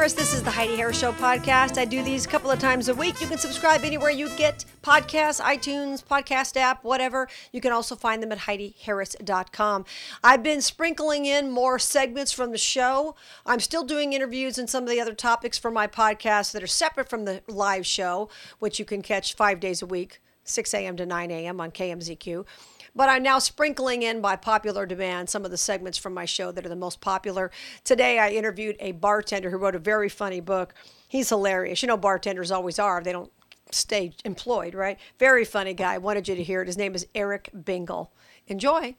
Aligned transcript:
Harris. 0.00 0.14
This 0.14 0.32
is 0.32 0.42
the 0.42 0.50
Heidi 0.50 0.76
Harris 0.76 0.98
Show 0.98 1.12
podcast. 1.12 1.76
I 1.76 1.84
do 1.84 2.02
these 2.02 2.24
a 2.24 2.28
couple 2.30 2.50
of 2.50 2.58
times 2.58 2.88
a 2.88 2.94
week. 2.94 3.20
You 3.20 3.26
can 3.26 3.36
subscribe 3.36 3.84
anywhere 3.84 4.08
you 4.08 4.34
get 4.34 4.64
podcasts, 4.82 5.42
iTunes, 5.42 6.02
podcast 6.02 6.56
app, 6.56 6.82
whatever. 6.82 7.28
You 7.52 7.60
can 7.60 7.70
also 7.70 7.94
find 7.94 8.22
them 8.22 8.32
at 8.32 8.38
HeidiHarris.com. 8.38 9.84
I've 10.24 10.42
been 10.42 10.62
sprinkling 10.62 11.26
in 11.26 11.50
more 11.50 11.78
segments 11.78 12.32
from 12.32 12.50
the 12.50 12.56
show. 12.56 13.14
I'm 13.44 13.60
still 13.60 13.84
doing 13.84 14.14
interviews 14.14 14.56
and 14.56 14.70
some 14.70 14.84
of 14.84 14.88
the 14.88 15.02
other 15.02 15.12
topics 15.12 15.58
for 15.58 15.70
my 15.70 15.86
podcast 15.86 16.52
that 16.52 16.62
are 16.62 16.66
separate 16.66 17.10
from 17.10 17.26
the 17.26 17.42
live 17.46 17.84
show, 17.84 18.30
which 18.58 18.78
you 18.78 18.86
can 18.86 19.02
catch 19.02 19.34
five 19.34 19.60
days 19.60 19.82
a 19.82 19.86
week, 19.86 20.22
6 20.44 20.74
a.m. 20.74 20.96
to 20.96 21.06
9 21.06 21.30
a.m. 21.30 21.60
on 21.60 21.70
KMZQ. 21.70 22.46
But 22.94 23.08
I'm 23.08 23.22
now 23.22 23.38
sprinkling 23.38 24.02
in 24.02 24.20
by 24.20 24.36
popular 24.36 24.84
demand 24.84 25.30
some 25.30 25.44
of 25.44 25.50
the 25.50 25.56
segments 25.56 25.98
from 25.98 26.14
my 26.14 26.24
show 26.24 26.50
that 26.52 26.66
are 26.66 26.70
the 26.70 26.76
most 26.76 27.00
popular. 27.00 27.50
Today, 27.84 28.18
I 28.18 28.30
interviewed 28.30 28.76
a 28.80 28.92
bartender 28.92 29.50
who 29.50 29.58
wrote 29.58 29.76
a 29.76 29.80
very 29.80 30.08
funny 30.08 30.40
book. 30.40 30.74
He's 31.06 31.28
hilarious. 31.28 31.82
You 31.82 31.88
know, 31.88 31.96
bartenders 31.96 32.50
always 32.50 32.78
are. 32.78 33.02
They 33.02 33.12
don't 33.12 33.30
stay 33.70 34.12
employed, 34.24 34.74
right? 34.74 34.98
Very 35.18 35.44
funny 35.44 35.74
guy. 35.74 35.94
I 35.94 35.98
wanted 35.98 36.28
you 36.28 36.34
to 36.34 36.42
hear 36.42 36.62
it. 36.62 36.66
His 36.66 36.76
name 36.76 36.94
is 36.94 37.06
Eric 37.14 37.50
Bingle. 37.64 38.12
Enjoy. 38.48 38.96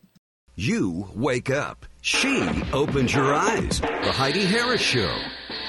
You 0.55 1.09
wake 1.15 1.49
up. 1.49 1.85
She 2.01 2.47
opens 2.73 3.13
your 3.13 3.33
eyes. 3.33 3.79
The 3.79 4.11
Heidi 4.11 4.45
Harris 4.45 4.81
Show 4.81 5.17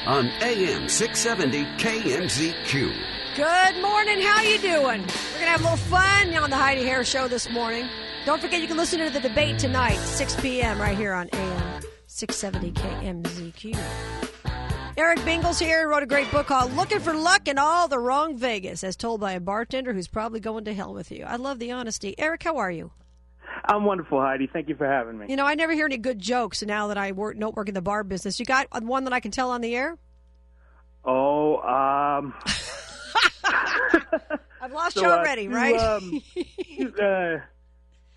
on 0.06 0.26
AM 0.40 0.88
670 0.88 1.64
KMZQ. 1.76 3.21
Good 3.36 3.80
morning. 3.80 4.20
How 4.20 4.42
you 4.42 4.58
doing? 4.58 5.00
We're 5.00 5.38
gonna 5.38 5.52
have 5.52 5.60
a 5.60 5.62
little 5.62 5.78
fun 5.78 6.34
on 6.34 6.50
the 6.50 6.56
Heidi 6.56 6.84
Harris 6.84 7.08
Show 7.08 7.28
this 7.28 7.48
morning. 7.48 7.88
Don't 8.26 8.42
forget 8.42 8.60
you 8.60 8.66
can 8.66 8.76
listen 8.76 8.98
to 8.98 9.08
the 9.08 9.26
debate 9.26 9.58
tonight, 9.58 9.96
6 9.96 10.38
p.m. 10.42 10.78
right 10.78 10.94
here 10.94 11.14
on 11.14 11.30
AM 11.32 11.82
670 12.08 12.72
KMZQ. 12.72 13.78
Eric 14.98 15.20
Bingles 15.20 15.58
here 15.58 15.88
wrote 15.88 16.02
a 16.02 16.06
great 16.06 16.30
book 16.30 16.48
called 16.48 16.74
Looking 16.74 17.00
for 17.00 17.14
Luck 17.14 17.48
in 17.48 17.56
All 17.56 17.88
the 17.88 17.98
Wrong 17.98 18.36
Vegas, 18.36 18.84
as 18.84 18.96
told 18.96 19.22
by 19.22 19.32
a 19.32 19.40
bartender 19.40 19.94
who's 19.94 20.08
probably 20.08 20.40
going 20.40 20.66
to 20.66 20.74
hell 20.74 20.92
with 20.92 21.10
you. 21.10 21.24
I 21.24 21.36
love 21.36 21.58
the 21.58 21.72
honesty. 21.72 22.14
Eric, 22.18 22.42
how 22.42 22.58
are 22.58 22.70
you? 22.70 22.92
I'm 23.64 23.86
wonderful, 23.86 24.20
Heidi. 24.20 24.46
Thank 24.52 24.68
you 24.68 24.74
for 24.76 24.86
having 24.86 25.16
me. 25.16 25.24
You 25.30 25.36
know, 25.36 25.46
I 25.46 25.54
never 25.54 25.72
hear 25.72 25.86
any 25.86 25.96
good 25.96 26.18
jokes 26.18 26.62
now 26.62 26.88
that 26.88 26.98
I 26.98 27.12
work, 27.12 27.38
don't 27.38 27.56
work 27.56 27.68
in 27.68 27.74
the 27.74 27.80
bar 27.80 28.04
business. 28.04 28.38
You 28.38 28.44
got 28.44 28.66
one 28.82 29.04
that 29.04 29.14
I 29.14 29.20
can 29.20 29.30
tell 29.30 29.52
on 29.52 29.62
the 29.62 29.74
air? 29.74 29.96
Oh, 31.06 31.56
um. 31.62 32.34
I've 34.60 34.72
lost 34.72 34.94
so, 34.94 35.02
you 35.02 35.08
uh, 35.08 35.16
already, 35.16 35.46
two, 35.46 35.54
right? 35.54 35.76
Um, 35.76 36.22
two, 36.76 36.94
uh, 37.02 37.40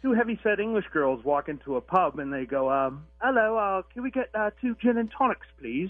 two 0.02 0.14
heavy-set 0.14 0.60
English 0.60 0.86
girls 0.94 1.24
walk 1.24 1.50
into 1.50 1.76
a 1.76 1.82
pub 1.82 2.20
and 2.20 2.32
they 2.32 2.46
go, 2.46 2.72
um, 2.72 3.06
"Hello, 3.20 3.58
uh, 3.58 3.82
can 3.94 4.04
we 4.04 4.12
get 4.12 4.30
uh, 4.36 4.52
two 4.62 4.76
gin 4.76 4.98
and 4.98 5.12
tonics, 5.18 5.48
please?" 5.60 5.90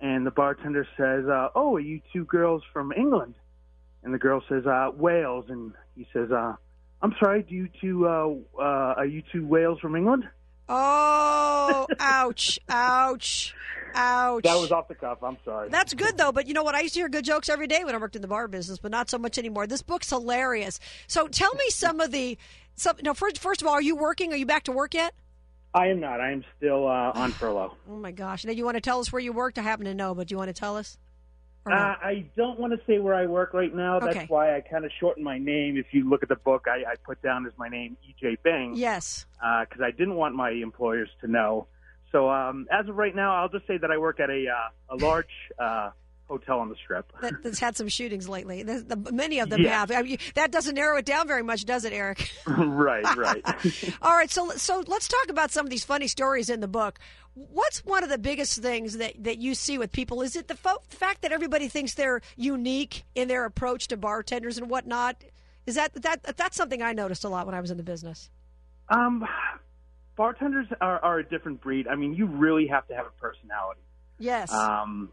And 0.00 0.26
the 0.26 0.30
bartender 0.30 0.86
says, 0.96 1.26
uh, 1.26 1.48
"Oh, 1.54 1.76
are 1.76 1.80
you 1.80 2.00
two 2.12 2.24
girls 2.24 2.62
from 2.72 2.92
England?" 2.92 3.34
And 4.02 4.12
the 4.12 4.18
girl 4.18 4.42
says, 4.48 4.66
uh, 4.66 4.90
"Wales." 4.94 5.46
And 5.48 5.72
he 5.94 6.06
says, 6.12 6.30
uh, 6.30 6.54
"I'm 7.02 7.14
sorry, 7.20 7.42
do 7.42 7.54
you 7.54 7.68
two 7.80 8.06
uh, 8.08 8.28
uh, 8.58 8.94
are 8.96 9.06
you 9.06 9.22
two 9.32 9.46
Wales 9.46 9.78
from 9.80 9.94
England?" 9.96 10.28
oh, 10.68 11.86
ouch, 12.00 12.58
ouch, 12.68 13.54
ouch. 13.96 14.44
That 14.44 14.56
was 14.56 14.70
off 14.70 14.88
the 14.88 14.94
cuff. 14.94 15.18
I'm 15.22 15.36
sorry. 15.44 15.68
That's 15.70 15.94
good 15.94 16.16
though, 16.16 16.32
but 16.32 16.46
you 16.46 16.54
know 16.54 16.62
what? 16.62 16.74
I 16.74 16.80
used 16.80 16.94
to 16.94 17.00
hear 17.00 17.08
good 17.08 17.24
jokes 17.24 17.48
every 17.48 17.66
day 17.66 17.82
when 17.84 17.94
I 17.94 17.98
worked 17.98 18.16
in 18.16 18.22
the 18.22 18.28
bar 18.28 18.46
business, 18.48 18.78
but 18.78 18.90
not 18.90 19.10
so 19.10 19.18
much 19.18 19.38
anymore. 19.38 19.66
This 19.66 19.82
book's 19.82 20.10
hilarious. 20.10 20.78
So 21.06 21.26
tell 21.28 21.54
me 21.54 21.68
some 21.70 22.00
of 22.00 22.10
the 22.12 22.38
some. 22.74 22.96
No, 23.02 23.14
first, 23.14 23.38
first 23.38 23.62
of 23.62 23.66
all, 23.68 23.74
are 23.74 23.82
you 23.82 23.96
working? 23.96 24.32
Are 24.32 24.36
you 24.36 24.46
back 24.46 24.64
to 24.64 24.72
work 24.72 24.94
yet? 24.94 25.14
I 25.74 25.88
am 25.88 26.00
not. 26.00 26.20
I 26.20 26.30
am 26.32 26.44
still 26.56 26.86
uh, 26.86 27.12
on 27.14 27.32
furlough. 27.32 27.74
Oh 27.90 27.96
my 27.96 28.12
gosh! 28.12 28.44
Now 28.44 28.52
you 28.52 28.64
want 28.64 28.76
to 28.76 28.80
tell 28.80 29.00
us 29.00 29.12
where 29.12 29.20
you 29.20 29.32
worked? 29.32 29.58
I 29.58 29.62
happen 29.62 29.86
to 29.86 29.94
know, 29.94 30.14
but 30.14 30.28
do 30.28 30.34
you 30.34 30.38
want 30.38 30.48
to 30.48 30.54
tell 30.54 30.76
us? 30.76 30.98
Uh. 31.66 31.70
I 31.70 32.26
don't 32.36 32.60
want 32.60 32.72
to 32.72 32.80
say 32.86 32.98
where 33.00 33.14
I 33.14 33.26
work 33.26 33.52
right 33.52 33.74
now. 33.74 33.98
That's 33.98 34.16
Okay. 34.16 34.26
why 34.28 34.54
I 34.56 34.60
kind 34.60 34.84
of 34.84 34.90
shortened 35.00 35.24
my 35.24 35.38
name. 35.38 35.76
If 35.76 35.86
you 35.90 36.08
look 36.08 36.22
at 36.22 36.28
the 36.28 36.36
book, 36.36 36.66
I, 36.68 36.92
I 36.92 36.94
put 37.04 37.20
down 37.22 37.44
as 37.44 37.52
my 37.58 37.68
name 37.68 37.96
EJ 38.08 38.36
Bing 38.44 38.74
yes. 38.76 39.26
because 39.34 39.82
I 39.82 39.90
didn't 39.90 40.14
want 40.14 40.36
my 40.36 40.50
employers 40.50 41.08
to 41.22 41.26
know. 41.26 41.66
So 42.16 42.30
um, 42.30 42.66
as 42.70 42.88
of 42.88 42.96
right 42.96 43.14
now, 43.14 43.36
I'll 43.42 43.50
just 43.50 43.66
say 43.66 43.76
that 43.76 43.90
I 43.90 43.98
work 43.98 44.20
at 44.20 44.30
a 44.30 44.46
uh, 44.48 44.94
a 44.94 44.96
large 44.96 45.28
uh, 45.58 45.90
hotel 46.28 46.60
on 46.60 46.70
the 46.70 46.74
strip. 46.82 47.12
That, 47.20 47.42
that's 47.42 47.58
had 47.58 47.76
some 47.76 47.88
shootings 47.88 48.26
lately. 48.26 48.62
The, 48.62 48.80
the, 48.80 49.12
many 49.12 49.38
of 49.38 49.50
them 49.50 49.60
Yeah. 49.60 49.80
have. 49.80 49.90
I 49.90 50.00
mean, 50.00 50.16
that 50.34 50.50
doesn't 50.50 50.74
narrow 50.76 50.96
it 50.96 51.04
down 51.04 51.28
very 51.28 51.42
much, 51.42 51.66
does 51.66 51.84
it, 51.84 51.92
Eric? 51.92 52.30
right, 52.46 53.04
right. 53.16 53.44
All 54.02 54.16
right, 54.16 54.30
so 54.30 54.48
so 54.52 54.82
let's 54.86 55.08
talk 55.08 55.28
about 55.28 55.50
some 55.50 55.66
of 55.66 55.70
these 55.70 55.84
funny 55.84 56.08
stories 56.08 56.48
in 56.48 56.60
the 56.60 56.68
book. 56.68 56.98
What's 57.34 57.84
one 57.84 58.02
of 58.02 58.08
the 58.08 58.16
biggest 58.18 58.62
things 58.62 58.96
that, 58.96 59.22
that 59.24 59.36
you 59.36 59.54
see 59.54 59.76
with 59.76 59.92
people? 59.92 60.22
Is 60.22 60.36
it 60.36 60.48
the, 60.48 60.56
fo- 60.56 60.82
the 60.88 60.96
fact 60.96 61.20
that 61.20 61.32
everybody 61.32 61.68
thinks 61.68 61.92
they're 61.92 62.22
unique 62.34 63.04
in 63.14 63.28
their 63.28 63.44
approach 63.44 63.88
to 63.88 63.98
bartenders 63.98 64.56
and 64.56 64.70
whatnot? 64.70 65.22
Is 65.66 65.74
that 65.74 65.92
that 66.02 66.36
that's 66.38 66.56
something 66.56 66.80
I 66.80 66.94
noticed 66.94 67.24
a 67.24 67.28
lot 67.28 67.44
when 67.44 67.54
I 67.54 67.60
was 67.60 67.70
in 67.70 67.76
the 67.76 67.82
business? 67.82 68.30
um, 68.88 69.26
bartenders 70.16 70.66
are, 70.80 70.98
are 71.04 71.18
a 71.18 71.28
different 71.28 71.60
breed. 71.60 71.86
I 71.86 71.94
mean, 71.94 72.14
you 72.14 72.26
really 72.26 72.66
have 72.68 72.88
to 72.88 72.94
have 72.94 73.06
a 73.06 73.20
personality. 73.20 73.80
Yes. 74.18 74.52
Um, 74.52 75.10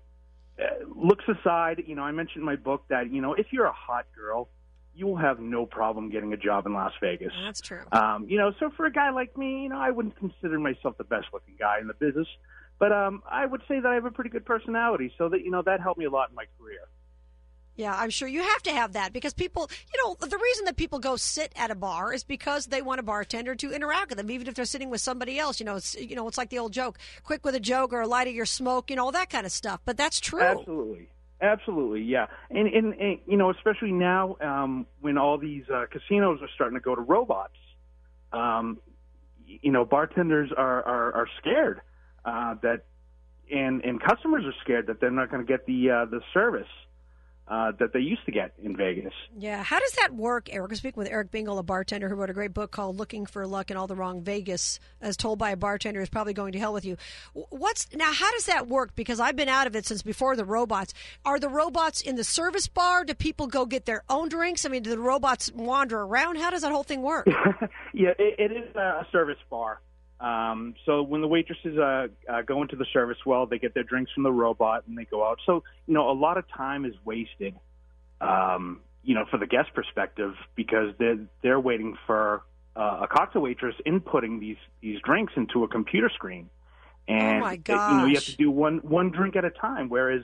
uh, 0.58 0.64
looks 0.96 1.26
aside, 1.28 1.84
you 1.86 1.96
know, 1.96 2.04
I 2.04 2.12
mentioned 2.12 2.42
in 2.42 2.46
my 2.46 2.56
book 2.56 2.84
that 2.90 3.12
you 3.12 3.22
know 3.22 3.34
if 3.34 3.48
you're 3.52 3.66
a 3.66 3.74
hot 3.74 4.06
girl, 4.16 4.50
you 4.96 5.08
will 5.08 5.18
have 5.18 5.40
no 5.40 5.66
problem 5.66 6.12
getting 6.12 6.32
a 6.34 6.38
job 6.38 6.68
in 6.68 6.74
Las 6.74 6.94
Vegas. 7.02 7.34
that's 7.44 7.60
true. 7.60 7.82
Um, 7.92 8.28
you 8.30 8.38
know, 8.38 8.54
so 8.60 8.70
for 8.78 8.86
a 8.86 8.92
guy 8.92 9.10
like 9.10 9.36
me, 9.36 9.64
you 9.64 9.70
know, 9.70 9.80
I 9.80 9.90
wouldn't 9.90 10.16
consider 10.18 10.60
myself 10.60 10.98
the 10.98 11.04
best 11.04 11.28
looking 11.34 11.56
guy 11.60 11.80
in 11.82 11.88
the 11.88 11.96
business, 11.96 12.28
but 12.78 12.92
um, 12.92 13.24
I 13.30 13.46
would 13.46 13.62
say 13.68 13.80
that 13.80 13.92
I 13.92 13.96
have 13.96 14.06
a 14.06 14.12
pretty 14.12 14.30
good 14.30 14.46
personality, 14.46 15.12
so 15.18 15.30
that 15.30 15.42
you 15.44 15.52
know 15.52 15.64
that 15.64 15.82
helped 15.82 16.00
me 16.00 16.06
a 16.06 16.12
lot 16.12 16.30
in 16.30 16.36
my 16.36 16.46
career. 16.60 16.82
Yeah, 17.76 17.96
I'm 17.98 18.12
sure 18.12 18.28
you 18.28 18.44
have 18.44 18.62
to 18.64 18.72
have 18.72 18.94
that 18.94 19.14
because 19.14 19.34
people, 19.34 19.70
you 19.92 20.04
know, 20.04 20.16
the 20.20 20.38
reason 20.38 20.66
that 20.66 20.78
people 20.78 21.00
go 21.00 21.16
sit 21.16 21.52
at 21.56 21.72
a 21.72 21.76
bar 21.76 22.14
is 22.14 22.24
because 22.24 22.68
they 22.68 22.84
want 22.84 23.00
a 23.00 23.04
bartender 23.04 23.56
to 23.56 23.74
interact 23.74 24.10
with 24.10 24.18
them, 24.20 24.30
even 24.30 24.48
if 24.48 24.54
they're 24.54 24.66
sitting 24.66 24.92
with 24.92 25.02
somebody 25.02 25.40
else. 25.40 25.60
You 25.60 25.66
know, 25.66 25.76
it's 25.78 25.96
you 25.96 26.16
know, 26.16 26.28
it's 26.28 26.38
like 26.38 26.50
the 26.50 26.60
old 26.60 26.72
joke: 26.72 27.00
quick 27.24 27.44
with 27.44 27.56
a 27.56 27.60
joke 27.60 27.92
or 27.92 28.02
a 28.02 28.08
light 28.08 28.28
of 28.28 28.36
your 28.36 28.46
smoke, 28.46 28.90
you 28.90 28.96
know, 28.96 29.06
all 29.06 29.12
that 29.14 29.30
kind 29.32 29.46
of 29.46 29.52
stuff. 29.52 29.82
But 29.86 29.98
that's 29.98 30.20
true. 30.20 30.42
Absolutely. 30.42 31.10
Absolutely, 31.42 32.02
yeah, 32.04 32.28
and, 32.52 32.70
and, 32.70 32.94
and 32.94 33.20
you 33.28 33.36
know, 33.36 33.50
especially 33.50 33.92
now 33.92 34.38
um, 34.40 34.88
when 35.02 35.18
all 35.18 35.38
these 35.38 35.66
uh, 35.70 35.88
casinos 35.92 36.42
are 36.42 36.48
starting 36.56 36.78
to 36.78 36.82
go 36.82 36.96
to 36.96 37.02
robots, 37.02 37.58
um, 38.32 38.80
you 39.46 39.70
know, 39.70 39.84
bartenders 39.84 40.52
are 40.56 40.82
are, 40.84 41.14
are 41.14 41.28
scared 41.42 41.82
uh, 42.24 42.56
that, 42.62 42.86
and 43.52 43.84
and 43.84 44.02
customers 44.02 44.46
are 44.46 44.54
scared 44.64 44.88
that 44.88 45.02
they're 45.02 45.12
not 45.12 45.30
going 45.30 45.46
to 45.46 45.52
get 45.52 45.66
the 45.66 45.90
uh, 45.90 46.06
the 46.06 46.22
service 46.34 46.70
uh, 47.48 47.72
that 47.80 47.92
they 47.92 48.00
used 48.00 48.26
to 48.26 48.32
get 48.32 48.54
in 48.62 48.76
Vegas. 48.78 49.14
Yeah. 49.38 49.62
How 49.64 49.80
does 49.80 49.92
that 49.94 50.14
work, 50.14 50.50
Eric? 50.52 50.72
We're 50.72 50.76
speaking 50.76 51.02
with 51.02 51.12
Eric 51.12 51.32
Bingle, 51.32 51.58
a 51.58 51.64
bartender 51.64 52.08
who 52.08 52.16
wrote 52.16 52.30
a 52.30 52.34
great 52.34 52.54
book 52.54 52.72
called 52.72 52.98
Looking 52.98 53.26
for 53.26 53.46
Luck 53.46 53.70
in 53.70 53.78
All 53.78 53.88
the 53.88 53.96
Wrong 53.96 54.22
Vegas, 54.22 54.80
as 55.02 55.18
told 55.18 55.40
by 55.40 55.52
a 55.52 55.58
bartender 55.58 56.02
is 56.02 56.10
probably 56.10 56.34
going 56.34 56.54
to 56.54 56.60
hell 56.60 56.74
with 56.74 56.86
you. 56.86 56.96
What's 57.34 57.94
now 57.94 58.14
how 58.14 58.32
does 58.32 58.46
that 58.46 58.68
work? 58.68 58.96
Because 58.96 59.20
I've 59.20 59.36
been 59.36 59.50
out 59.50 59.68
of 59.68 59.76
it 59.76 59.86
since 59.86 60.02
before 60.02 60.36
the 60.36 60.46
robots. 60.46 60.94
Are 61.26 61.40
the 61.40 61.50
robots 61.50 62.02
in 62.02 62.16
the 62.16 62.24
service 62.24 62.68
bar? 62.68 63.04
Do 63.04 63.14
people 63.14 63.48
go 63.48 63.66
get 63.66 63.86
their 63.86 64.04
own 64.10 64.30
drinks? 64.30 64.66
I 64.66 64.70
mean, 64.70 64.84
do 64.84 64.90
the 64.90 65.00
robots 65.00 65.52
wander 65.54 66.00
around? 66.00 66.38
How 66.38 66.50
does 66.50 66.62
that 66.62 66.72
whole 66.72 66.84
thing 66.84 67.02
work? 67.02 67.28
yeah, 67.94 68.14
it, 68.18 68.40
it 68.40 68.52
is 68.52 68.76
a 68.76 69.06
service 69.12 69.38
bar. 69.50 69.82
Um, 70.24 70.74
so 70.86 71.04
when 71.04 71.20
the 71.20 71.28
waitresses 71.28 71.78
uh, 71.78 72.08
uh, 72.30 72.42
go 72.44 72.62
into 72.62 72.78
the 72.78 72.86
service 72.94 73.18
well, 73.26 73.46
they 73.46 73.60
get 73.60 73.74
their 73.74 73.84
drinks 73.84 74.10
from 74.14 74.24
the 74.24 74.32
robot 74.32 74.86
and 74.88 74.98
they 74.98 75.04
go 75.04 75.22
out. 75.28 75.40
So 75.46 75.64
you 75.86 75.94
know, 75.94 76.10
a 76.10 76.14
lot 76.14 76.38
of 76.38 76.46
time 76.48 76.86
is 76.86 76.94
wasted. 77.04 77.56
Um, 78.22 78.80
you 79.04 79.16
know, 79.16 79.26
for 79.30 79.38
the 79.38 79.48
guest 79.48 79.74
perspective, 79.74 80.34
because 80.56 80.94
they're 80.98 81.20
they're 81.42 81.60
waiting 81.60 81.98
for 82.08 82.44
uh, 82.76 83.00
a 83.02 83.08
cocktail 83.08 83.42
waitress 83.42 83.76
inputting 83.86 84.40
these 84.40 84.56
these 84.82 85.02
drinks 85.02 85.34
into 85.36 85.66
a 85.66 85.68
computer 85.68 86.10
screen, 86.14 86.50
and 87.10 87.38
Oh, 87.38 87.48
my 87.48 87.54
you 87.54 87.98
know 87.98 88.06
you 88.06 88.16
have 88.16 88.24
to 88.24 88.38
do 88.38 88.50
one 88.50 88.78
one 88.78 89.12
drink 89.12 89.36
at 89.36 89.44
a 89.44 89.50
time. 89.50 89.90
Whereas 89.90 90.24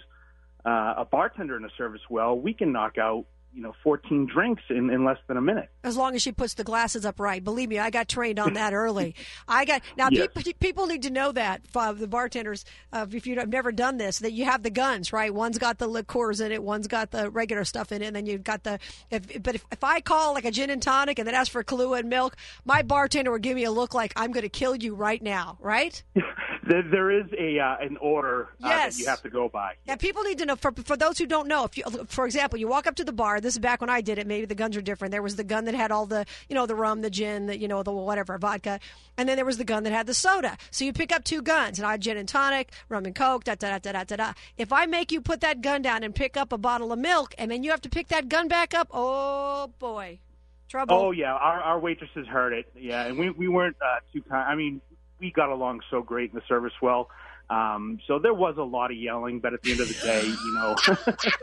uh, 0.66 0.94
a 0.98 1.06
bartender 1.12 1.58
in 1.58 1.66
a 1.66 1.70
service 1.78 2.02
well, 2.10 2.40
we 2.40 2.54
can 2.54 2.72
knock 2.72 2.98
out 2.98 3.26
you 3.54 3.62
know 3.62 3.74
14 3.84 4.26
drinks 4.26 4.64
in, 4.70 4.90
in 4.90 5.04
less 5.04 5.18
than 5.28 5.38
a 5.38 5.42
minute. 5.42 5.70
As 5.84 5.98
long 5.98 6.16
as 6.16 6.22
she 6.22 6.32
puts 6.32 6.54
the 6.54 6.64
glasses 6.64 7.06
up 7.06 7.20
right. 7.20 7.44
Believe 7.44 7.70
me, 7.70 7.80
I 7.80 7.90
got 7.90 8.08
trained 8.08 8.40
on 8.40 8.54
that 8.54 8.74
early. 8.86 9.16
I 9.48 9.66
got 9.66 9.82
now. 9.98 10.10
Yes. 10.12 10.28
People, 10.34 10.54
people 10.60 10.88
need 10.88 11.04
to 11.04 11.10
know 11.10 11.32
that 11.32 11.62
uh, 11.76 11.94
the 11.94 12.08
bartenders, 12.08 12.66
uh, 12.94 13.06
if 13.12 13.26
you 13.26 13.38
have 13.40 13.50
never 13.50 13.72
done 13.72 13.98
this, 13.98 14.20
that 14.20 14.34
you 14.34 14.46
have 14.46 14.64
the 14.64 14.70
guns 14.70 15.12
right. 15.12 15.34
One's 15.34 15.58
got 15.58 15.78
the 15.78 15.88
liqueurs 15.88 16.40
in 16.40 16.52
it, 16.52 16.62
one's 16.64 16.88
got 16.88 17.12
the 17.12 17.30
regular 17.30 17.66
stuff 17.66 17.92
in 17.92 18.02
it, 18.02 18.08
and 18.08 18.16
then 18.16 18.26
you've 18.26 18.44
got 18.44 18.64
the. 18.64 18.80
If, 19.10 19.42
but 19.42 19.56
if, 19.56 19.66
if 19.72 19.84
I 19.84 20.02
call 20.02 20.34
like 20.34 20.46
a 20.46 20.52
gin 20.52 20.70
and 20.70 20.82
tonic 20.82 21.20
and 21.20 21.28
then 21.28 21.36
ask 21.36 21.52
for 21.52 21.64
Kahlua 21.64 22.00
and 22.00 22.10
milk, 22.10 22.36
my 22.66 22.82
bartender 22.82 23.32
would 23.32 23.42
give 23.42 23.56
me 23.56 23.64
a 23.64 23.72
look 23.72 23.94
like 23.94 24.14
I'm 24.16 24.32
going 24.32 24.44
to 24.44 24.50
kill 24.50 24.76
you 24.76 24.96
right 24.96 25.22
now. 25.22 25.58
Right? 25.60 26.02
There, 26.70 26.84
there 26.84 27.10
is 27.10 27.26
a 27.36 27.58
uh, 27.60 27.78
an 27.82 27.98
order 27.98 28.50
uh, 28.64 28.68
Yes. 28.68 28.96
that 28.96 29.02
you 29.02 29.08
have 29.10 29.22
to 29.24 29.30
go 29.32 29.50
by. 29.50 29.74
Yeah, 29.86 29.96
people 29.96 30.22
need 30.22 30.38
to 30.38 30.46
know. 30.46 30.56
For, 30.56 30.72
for 30.72 30.96
those 30.96 31.18
who 31.18 31.26
don't 31.26 31.48
know, 31.48 31.64
if 31.64 31.76
you, 31.78 31.84
for 32.08 32.26
example, 32.28 32.60
you 32.60 32.68
walk 32.68 32.86
up 32.86 32.94
to 32.98 33.04
the 33.04 33.12
bar. 33.12 33.42
This 33.42 33.56
is 33.56 33.60
back 33.60 33.82
when 33.82 33.90
I 33.90 34.02
did 34.02 34.20
it. 34.20 34.28
Maybe 34.28 34.46
the 34.46 34.54
guns 34.54 34.78
are 34.78 34.82
different. 34.82 35.12
There 35.12 35.24
was 35.24 35.36
the 35.36 35.44
gun 35.44 35.66
that 35.66 35.74
had 35.74 35.92
all 35.92 36.06
the, 36.06 36.28
you 36.48 36.54
know, 36.54 36.68
the 36.68 36.76
rum, 36.76 37.02
the 37.02 37.10
gin, 37.10 37.48
the, 37.48 37.58
you 37.58 37.68
know, 37.68 37.82
the 37.82 37.92
whatever 37.92 38.38
vodka, 38.38 38.80
and 39.18 39.28
then 39.28 39.36
there 39.36 39.46
was 39.46 39.58
the 39.58 39.64
gun 39.64 39.82
that 39.84 39.94
had 39.94 40.06
the 40.06 40.14
soda. 40.14 40.58
So 40.70 40.86
you 40.86 40.94
pick 40.94 41.12
up 41.12 41.24
two 41.24 41.42
guns, 41.42 41.80
and 41.80 41.88
I 41.88 41.98
gin 41.98 42.18
and 42.18 42.30
tonic, 42.30 42.72
rum 42.88 43.06
and 43.06 43.16
coke, 43.16 43.46
da 43.46 43.56
da 43.56 43.80
da 43.80 43.80
da 43.80 43.92
da 43.92 44.04
da 44.04 44.16
da. 44.16 44.34
If 44.58 44.72
I 44.72 44.86
make 44.86 45.12
you 45.12 45.22
put 45.22 45.42
that 45.42 45.62
gun 45.62 45.82
down 45.82 46.04
and 46.04 46.14
pick 46.14 46.38
up 46.38 46.54
a 46.54 46.58
bottle 46.60 46.94
of 46.94 47.00
milk, 47.00 47.34
and 47.40 47.50
then 47.50 47.64
you 47.64 47.72
have 47.72 47.82
to 47.82 47.90
pick 47.90 48.10
that 48.10 48.30
gun 48.30 48.48
back 48.48 48.76
up, 48.76 48.90
oh 48.94 49.72
boy, 49.80 50.20
trouble. 50.70 50.94
Oh 50.96 51.10
yeah, 51.12 51.34
our 51.34 51.60
our 51.62 51.80
waitresses 51.80 52.28
heard 52.28 52.54
it. 52.54 52.68
Yeah, 52.78 53.06
and 53.08 53.18
we 53.18 53.32
we 53.32 53.48
weren't 53.48 53.78
uh, 53.84 54.02
too 54.14 54.22
kind. 54.22 54.48
I 54.48 54.54
mean, 54.56 54.82
we 55.20 55.32
got 55.32 55.50
along 55.50 55.82
so 55.90 56.02
great 56.02 56.32
in 56.32 56.36
the 56.36 56.46
service 56.48 56.74
well. 56.82 57.10
Um, 57.50 58.00
so 58.06 58.20
there 58.20 58.34
was 58.34 58.58
a 58.58 58.64
lot 58.64 58.92
of 58.92 58.98
yelling, 58.98 59.40
but 59.40 59.54
at 59.54 59.64
the 59.64 59.72
end 59.72 59.80
of 59.82 59.88
the 59.88 59.94
day, 59.96 60.26
you 60.26 60.54
know, 60.54 60.76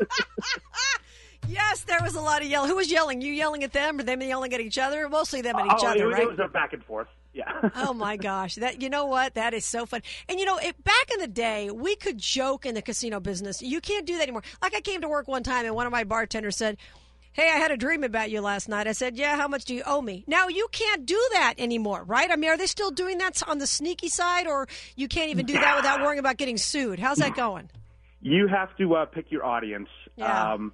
Yes, 1.48 1.84
there 1.84 2.00
was 2.02 2.14
a 2.14 2.20
lot 2.20 2.42
of 2.42 2.48
yelling. 2.48 2.70
Who 2.70 2.76
was 2.76 2.90
yelling? 2.90 3.20
You 3.20 3.32
yelling 3.32 3.62
at 3.62 3.72
them, 3.72 4.00
or 4.00 4.02
them 4.02 4.20
yelling 4.20 4.52
at 4.52 4.60
each 4.60 4.78
other? 4.78 5.08
Mostly 5.08 5.42
them 5.42 5.56
at 5.56 5.66
each 5.66 5.72
oh, 5.78 5.88
other, 5.88 6.10
it, 6.10 6.12
right? 6.12 6.22
it 6.22 6.28
was 6.28 6.38
a 6.40 6.48
back 6.48 6.72
and 6.72 6.84
forth. 6.84 7.08
Yeah. 7.32 7.70
oh 7.76 7.92
my 7.92 8.16
gosh 8.16 8.54
that 8.54 8.80
you 8.80 8.88
know 8.88 9.04
what 9.04 9.34
that 9.34 9.52
is 9.52 9.66
so 9.66 9.84
fun 9.84 10.00
and 10.26 10.40
you 10.40 10.46
know 10.46 10.56
it, 10.56 10.82
back 10.82 11.10
in 11.12 11.20
the 11.20 11.26
day 11.26 11.70
we 11.70 11.94
could 11.94 12.16
joke 12.16 12.64
in 12.64 12.74
the 12.74 12.80
casino 12.80 13.20
business 13.20 13.60
you 13.60 13.82
can't 13.82 14.06
do 14.06 14.14
that 14.16 14.22
anymore 14.22 14.42
like 14.62 14.74
i 14.74 14.80
came 14.80 15.02
to 15.02 15.08
work 15.10 15.28
one 15.28 15.42
time 15.42 15.66
and 15.66 15.74
one 15.74 15.84
of 15.84 15.92
my 15.92 16.02
bartenders 16.02 16.56
said 16.56 16.78
hey 17.36 17.48
i 17.48 17.58
had 17.58 17.70
a 17.70 17.76
dream 17.76 18.02
about 18.02 18.30
you 18.30 18.40
last 18.40 18.68
night 18.68 18.88
i 18.88 18.92
said 18.92 19.16
yeah 19.16 19.36
how 19.36 19.46
much 19.46 19.64
do 19.64 19.74
you 19.74 19.82
owe 19.86 20.02
me 20.02 20.24
now 20.26 20.48
you 20.48 20.66
can't 20.72 21.06
do 21.06 21.28
that 21.32 21.54
anymore 21.58 22.02
right 22.04 22.30
i 22.30 22.36
mean 22.36 22.50
are 22.50 22.56
they 22.56 22.66
still 22.66 22.90
doing 22.90 23.18
that 23.18 23.40
on 23.48 23.58
the 23.58 23.66
sneaky 23.66 24.08
side 24.08 24.46
or 24.46 24.66
you 24.96 25.06
can't 25.06 25.30
even 25.30 25.46
do 25.46 25.52
that 25.54 25.76
without 25.76 26.00
worrying 26.00 26.18
about 26.18 26.36
getting 26.36 26.56
sued 26.56 26.98
how's 26.98 27.18
that 27.18 27.36
going 27.36 27.70
you 28.26 28.48
have 28.48 28.76
to 28.78 28.94
uh, 28.96 29.04
pick 29.06 29.30
your 29.30 29.44
audience. 29.44 29.88
Yeah. 30.16 30.54
Um, 30.54 30.72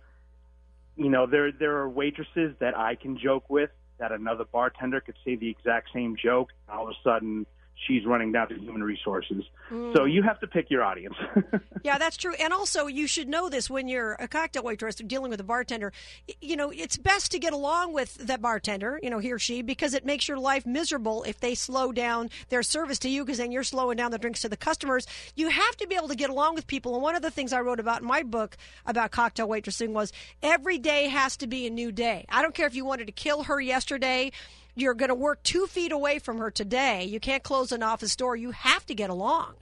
you 0.96 1.10
know, 1.10 1.26
there 1.26 1.52
there 1.52 1.76
are 1.78 1.88
waitresses 1.88 2.54
that 2.60 2.76
I 2.76 2.94
can 2.94 3.18
joke 3.18 3.50
with 3.50 3.70
that 3.98 4.10
another 4.10 4.44
bartender 4.44 5.00
could 5.00 5.16
say 5.24 5.36
the 5.36 5.50
exact 5.50 5.88
same 5.92 6.16
joke. 6.16 6.48
All 6.68 6.88
of 6.88 6.90
a 6.90 6.94
sudden, 7.04 7.46
she's 7.86 8.04
running 8.04 8.32
down 8.32 8.48
to 8.48 8.54
human 8.58 8.82
resources. 8.82 9.44
Mm. 9.70 9.96
So 9.96 10.04
you 10.04 10.22
have 10.22 10.40
to 10.40 10.46
pick 10.46 10.70
your 10.70 10.82
audience. 10.82 11.16
Yeah, 11.84 11.98
that's 11.98 12.16
true. 12.16 12.34
And 12.34 12.52
also, 12.52 12.86
you 12.86 13.08
should 13.08 13.28
know 13.28 13.48
this 13.48 13.68
when 13.68 13.88
you're 13.88 14.12
a 14.12 14.28
cocktail 14.28 14.62
waitress 14.62 14.94
dealing 14.94 15.30
with 15.30 15.40
a 15.40 15.44
bartender. 15.44 15.92
You 16.40 16.54
know, 16.54 16.70
it's 16.70 16.96
best 16.96 17.32
to 17.32 17.40
get 17.40 17.52
along 17.52 17.92
with 17.92 18.14
that 18.18 18.40
bartender, 18.40 19.00
you 19.02 19.10
know, 19.10 19.18
he 19.18 19.32
or 19.32 19.38
she, 19.40 19.62
because 19.62 19.92
it 19.92 20.06
makes 20.06 20.28
your 20.28 20.38
life 20.38 20.64
miserable 20.64 21.24
if 21.24 21.40
they 21.40 21.56
slow 21.56 21.90
down 21.90 22.30
their 22.50 22.62
service 22.62 23.00
to 23.00 23.08
you, 23.08 23.24
because 23.24 23.38
then 23.38 23.50
you're 23.50 23.64
slowing 23.64 23.96
down 23.96 24.12
the 24.12 24.18
drinks 24.18 24.42
to 24.42 24.48
the 24.48 24.56
customers. 24.56 25.08
You 25.34 25.48
have 25.48 25.76
to 25.78 25.88
be 25.88 25.96
able 25.96 26.08
to 26.08 26.14
get 26.14 26.30
along 26.30 26.54
with 26.54 26.68
people. 26.68 26.94
And 26.94 27.02
one 27.02 27.16
of 27.16 27.22
the 27.22 27.32
things 27.32 27.52
I 27.52 27.60
wrote 27.60 27.80
about 27.80 28.02
in 28.02 28.06
my 28.06 28.22
book 28.22 28.56
about 28.86 29.10
cocktail 29.10 29.48
waitressing 29.48 29.88
was 29.88 30.12
every 30.40 30.78
day 30.78 31.08
has 31.08 31.36
to 31.38 31.48
be 31.48 31.66
a 31.66 31.70
new 31.70 31.90
day. 31.90 32.26
I 32.28 32.42
don't 32.42 32.54
care 32.54 32.68
if 32.68 32.76
you 32.76 32.84
wanted 32.84 33.06
to 33.06 33.12
kill 33.12 33.42
her 33.44 33.60
yesterday. 33.60 34.30
You're 34.74 34.94
going 34.94 35.10
to 35.10 35.14
work 35.14 35.42
two 35.42 35.66
feet 35.66 35.92
away 35.92 36.18
from 36.18 36.38
her 36.38 36.50
today. 36.50 37.04
You 37.04 37.20
can't 37.20 37.42
close 37.42 37.72
an 37.72 37.82
office 37.82 38.16
door. 38.16 38.36
You 38.36 38.52
have 38.52 38.86
to 38.86 38.94
get 38.94 39.10
along. 39.10 39.54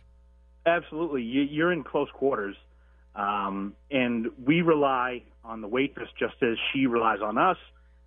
Absolutely, 0.67 1.23
you, 1.23 1.43
you're 1.43 1.73
in 1.73 1.83
close 1.83 2.09
quarters, 2.13 2.55
um, 3.15 3.75
and 3.91 4.29
we 4.45 4.61
rely 4.61 5.23
on 5.43 5.63
the 5.63 5.69
waitress 5.69 6.09
just 6.19 6.35
as 6.43 6.57
she 6.73 6.87
relies 6.87 7.21
on 7.23 7.39
us, 7.39 7.57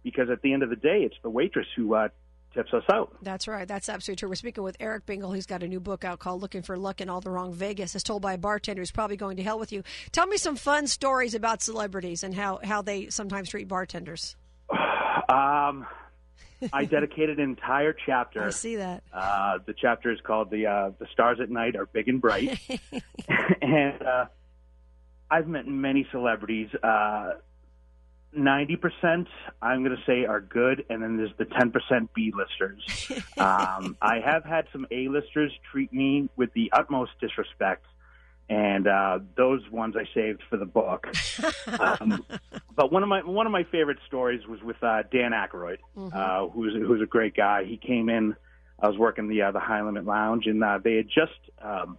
because 0.04 0.30
at 0.30 0.42
the 0.44 0.54
end 0.54 0.62
of 0.62 0.70
the 0.70 0.76
day, 0.76 1.00
it's 1.00 1.16
the 1.24 1.32
waitress 1.32 1.66
who 1.76 1.96
uh, 1.96 2.10
tips 2.54 2.72
us 2.74 2.84
out. 2.92 3.16
That's 3.22 3.48
right. 3.48 3.68
That's 3.68 3.90
absolutely 3.90 4.20
true. 4.20 4.30
We're 4.30 4.36
speaking 4.36 4.64
with 4.64 4.78
Eric 4.80 5.06
Bingle. 5.06 5.32
He's 5.32 5.46
got 5.46 5.64
a 5.64 5.68
new 5.68 5.80
book 5.80 6.04
out 6.06 6.20
called 6.20 6.42
Looking 6.42 6.62
for 6.62 6.78
Luck 6.78 7.02
in 7.02 7.10
All 7.10 7.22
the 7.22 7.32
Wrong 7.32 7.54
Vegas. 7.54 7.96
It's 7.96 8.04
told 8.04 8.22
by 8.22 8.34
a 8.34 8.38
bartender 8.38 8.82
who's 8.82 8.92
probably 8.92 9.18
going 9.18 9.38
to 9.38 9.44
hell 9.44 9.60
with 9.60 9.72
you. 9.72 9.84
Tell 10.12 10.28
me 10.28 10.38
some 10.38 10.56
fun 10.56 10.88
stories 10.88 11.34
about 11.34 11.62
celebrities 11.62 12.24
and 12.24 12.36
how, 12.36 12.60
how 12.64 12.82
they 12.82 13.10
sometimes 13.10 13.50
treat 13.50 13.68
bartenders. 13.68 14.36
Um, 15.30 15.86
I 16.72 16.86
dedicated 16.86 17.40
an 17.40 17.44
entire 17.44 17.94
chapter. 18.06 18.44
I 18.44 18.50
see 18.52 18.78
that. 18.78 19.04
Uh, 19.12 19.60
the 19.66 19.74
chapter 19.74 20.12
is 20.12 20.20
called 20.22 20.50
"the 20.50 20.68
uh, 20.68 20.92
the 21.00 21.08
Stars 21.12 21.40
at 21.42 21.50
Night 21.50 21.76
Are 21.76 21.86
Big 21.86 22.08
and 22.08 22.22
Bright," 22.22 22.60
and 23.62 24.02
uh, 24.02 24.26
I've 25.30 25.48
met 25.48 25.68
many 25.68 26.08
celebrities. 26.12 26.70
Uh, 26.82 27.34
Ninety 28.36 28.78
percent, 28.78 29.28
I'm 29.62 29.84
going 29.84 29.96
to 29.96 30.04
say, 30.08 30.26
are 30.26 30.42
good, 30.42 30.86
and 30.90 31.04
then 31.04 31.18
there's 31.18 31.34
the 31.38 31.46
ten 31.46 31.70
percent 31.70 32.12
B-listers. 32.16 33.12
um, 33.38 33.96
I 34.02 34.22
have 34.26 34.44
had 34.44 34.66
some 34.72 34.88
A-listers 34.90 35.52
treat 35.72 35.94
me 35.94 36.30
with 36.36 36.52
the 36.54 36.72
utmost 36.74 37.12
disrespect, 37.22 37.86
and 38.54 38.88
uh, 38.88 39.20
those 39.36 39.68
ones 39.72 39.96
I 39.98 40.06
saved 40.14 40.42
for 40.50 40.58
the 40.58 40.66
book. 40.66 41.08
um, 41.80 42.24
but 42.76 42.92
one 42.92 43.02
of 43.02 43.10
my 43.10 43.24
one 43.24 43.48
of 43.48 43.52
my 43.52 43.64
favorite 43.64 43.98
stories 44.06 44.46
was 44.48 44.62
with 44.62 44.82
uh, 44.84 45.04
Dan 45.12 45.32
Aykroyd, 45.32 45.78
uh, 45.98 46.48
who's 46.50 46.74
who's 46.74 47.02
a 47.02 47.08
great 47.08 47.36
guy. 47.36 47.64
He 47.64 47.78
came 47.78 48.10
in. 48.10 48.36
I 48.80 48.88
was 48.88 48.98
working 48.98 49.28
the 49.28 49.42
uh, 49.42 49.52
the 49.52 49.60
High 49.60 49.82
Limit 49.82 50.06
Lounge, 50.06 50.46
and 50.46 50.64
uh, 50.64 50.80
they 50.84 50.96
had 50.96 51.08
just 51.08 51.40
um, 51.62 51.98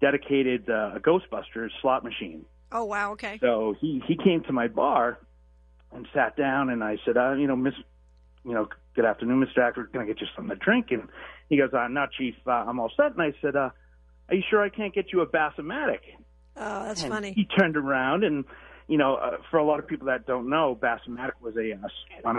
dedicated 0.00 0.68
uh, 0.68 0.92
a 0.96 1.00
Ghostbusters 1.00 1.70
slot 1.80 2.02
machine. 2.02 2.44
Oh, 2.72 2.84
wow. 2.84 3.12
Okay. 3.12 3.38
So 3.40 3.76
he 3.80 4.02
he 4.06 4.16
came 4.16 4.42
to 4.44 4.52
my 4.52 4.66
bar 4.66 5.18
and 5.92 6.08
sat 6.12 6.36
down, 6.36 6.70
and 6.70 6.82
I 6.82 6.98
said, 7.04 7.16
uh, 7.16 7.32
you 7.34 7.46
know, 7.46 7.56
Miss, 7.56 7.74
you 8.44 8.54
know, 8.54 8.68
good 8.96 9.04
afternoon, 9.04 9.44
Mr. 9.46 9.58
Aykroyd. 9.58 9.92
Can 9.92 10.00
I 10.00 10.06
get 10.06 10.20
you 10.20 10.26
something 10.34 10.56
to 10.56 10.64
drink? 10.64 10.90
And 10.90 11.08
he 11.48 11.58
goes, 11.58 11.72
uh, 11.72 11.86
no, 11.88 12.06
Chief, 12.18 12.34
uh, 12.46 12.50
I'm 12.50 12.80
all 12.80 12.90
set. 12.96 13.12
And 13.12 13.22
I 13.22 13.34
said, 13.42 13.54
uh, 13.54 13.70
are 14.28 14.34
you 14.34 14.42
sure 14.48 14.62
I 14.62 14.68
can't 14.68 14.94
get 14.94 15.12
you 15.12 15.20
a 15.20 15.26
Bassomatic? 15.26 16.00
Oh, 16.56 16.84
that's 16.84 17.02
And 17.02 17.12
funny. 17.12 17.32
He 17.32 17.44
turned 17.44 17.76
around 17.76 18.24
and. 18.24 18.44
You 18.88 18.98
know, 18.98 19.14
uh, 19.14 19.36
for 19.50 19.58
a 19.58 19.64
lot 19.64 19.78
of 19.78 19.86
people 19.86 20.08
that 20.08 20.26
don't 20.26 20.50
know, 20.50 20.76
Bassomatic 20.78 21.34
was 21.40 21.56
a, 21.56 21.72
uh 21.72 22.28
on 22.28 22.36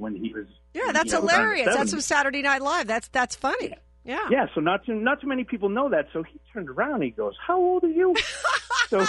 when 0.00 0.16
he 0.16 0.32
was. 0.32 0.46
Yeah, 0.74 0.92
that's 0.92 1.12
you 1.12 1.20
know, 1.20 1.26
hilarious. 1.26 1.66
That's 1.74 1.90
70s. 1.90 1.92
from 1.92 2.00
Saturday 2.00 2.42
Night 2.42 2.60
Live. 2.60 2.86
That's 2.88 3.08
that's 3.08 3.36
funny. 3.36 3.72
Yeah. 4.04 4.18
Yeah, 4.30 4.46
so 4.54 4.60
not 4.60 4.84
too 4.84 4.94
not 4.94 5.20
too 5.20 5.26
many 5.28 5.44
people 5.44 5.68
know 5.68 5.88
that. 5.90 6.08
So 6.12 6.22
he 6.22 6.38
turned 6.52 6.68
around 6.68 6.94
and 6.94 7.04
he 7.04 7.10
goes, 7.10 7.34
"How 7.44 7.56
old 7.56 7.84
are 7.84 7.88
you?" 7.88 8.14
so 8.88 9.04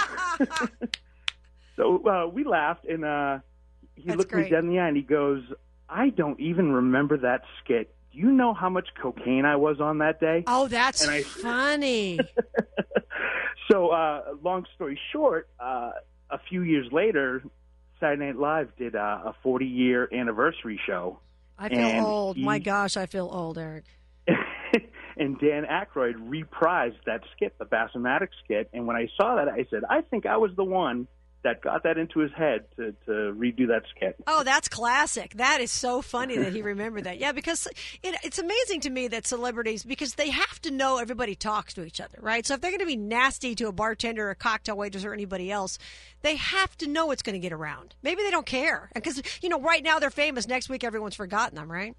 so 1.76 2.06
uh, 2.08 2.26
we 2.28 2.44
laughed 2.44 2.84
and 2.84 3.04
uh, 3.04 3.38
he 3.94 4.06
That's 4.06 4.18
looked 4.18 4.32
great. 4.32 4.44
me 4.44 4.50
dead 4.50 4.64
in 4.64 4.70
the 4.70 4.78
eye 4.78 4.88
and 4.88 4.96
he 4.96 5.02
goes, 5.02 5.42
"I 5.88 6.10
don't 6.10 6.38
even 6.40 6.72
remember 6.72 7.16
that 7.18 7.42
skit. 7.62 7.94
Do 8.12 8.18
you 8.18 8.30
know 8.30 8.54
how 8.54 8.68
much 8.68 8.88
cocaine 9.00 9.44
I 9.44 9.56
was 9.56 9.80
on 9.80 9.98
that 9.98 10.20
day?" 10.20 10.44
Oh, 10.46 10.68
that's 10.68 11.06
I- 11.06 11.22
funny. 11.22 12.18
So 13.70 13.90
uh, 13.90 14.22
long 14.42 14.64
story 14.74 14.98
short, 15.12 15.48
uh, 15.60 15.90
a 16.30 16.38
few 16.48 16.62
years 16.62 16.88
later, 16.90 17.42
Saturday 18.00 18.24
Night 18.26 18.36
Live 18.36 18.74
did 18.78 18.96
uh, 18.96 19.20
a 19.26 19.34
40 19.42 19.66
year 19.66 20.08
anniversary 20.10 20.80
show. 20.86 21.18
I 21.58 21.68
feel 21.68 22.06
old. 22.06 22.36
he- 22.36 22.44
My 22.44 22.60
gosh, 22.60 22.96
I 22.96 23.04
feel 23.04 23.28
old, 23.30 23.58
Eric. 23.58 23.84
and 25.18 25.38
Dan 25.38 25.66
Aykroyd 25.66 26.14
reprised 26.30 26.96
that 27.04 27.20
skit, 27.36 27.58
the 27.58 27.66
Bassomatic 27.66 28.28
skit. 28.42 28.70
And 28.72 28.86
when 28.86 28.96
I 28.96 29.08
saw 29.18 29.36
that, 29.36 29.48
I 29.48 29.66
said, 29.70 29.82
I 29.90 30.00
think 30.00 30.24
I 30.24 30.38
was 30.38 30.52
the 30.56 30.64
one 30.64 31.06
that 31.42 31.62
got 31.62 31.84
that 31.84 31.98
into 31.98 32.18
his 32.18 32.32
head 32.32 32.64
to, 32.76 32.92
to 33.06 33.12
redo 33.32 33.68
that 33.68 33.82
skit. 33.94 34.16
Oh, 34.26 34.42
that's 34.42 34.68
classic. 34.68 35.34
That 35.34 35.60
is 35.60 35.70
so 35.70 36.02
funny 36.02 36.36
that 36.36 36.52
he 36.52 36.62
remembered 36.62 37.04
that. 37.04 37.18
Yeah, 37.18 37.32
because 37.32 37.68
it, 38.02 38.16
it's 38.24 38.38
amazing 38.38 38.80
to 38.82 38.90
me 38.90 39.06
that 39.08 39.26
celebrities, 39.26 39.84
because 39.84 40.14
they 40.14 40.30
have 40.30 40.60
to 40.62 40.72
know 40.72 40.98
everybody 40.98 41.36
talks 41.36 41.74
to 41.74 41.84
each 41.84 42.00
other, 42.00 42.18
right? 42.20 42.44
So 42.44 42.54
if 42.54 42.60
they're 42.60 42.72
going 42.72 42.80
to 42.80 42.86
be 42.86 42.96
nasty 42.96 43.54
to 43.54 43.68
a 43.68 43.72
bartender, 43.72 44.30
a 44.30 44.34
cocktail 44.34 44.76
waitress, 44.76 45.04
or 45.04 45.14
anybody 45.14 45.50
else, 45.50 45.78
they 46.22 46.36
have 46.36 46.76
to 46.78 46.88
know 46.88 47.12
it's 47.12 47.22
going 47.22 47.34
to 47.34 47.40
get 47.40 47.52
around. 47.52 47.94
Maybe 48.02 48.22
they 48.22 48.32
don't 48.32 48.46
care. 48.46 48.90
Because, 48.92 49.22
you 49.40 49.48
know, 49.48 49.60
right 49.60 49.82
now 49.82 50.00
they're 50.00 50.10
famous. 50.10 50.48
Next 50.48 50.68
week, 50.68 50.82
everyone's 50.82 51.14
forgotten 51.14 51.54
them, 51.54 51.70
right? 51.70 51.96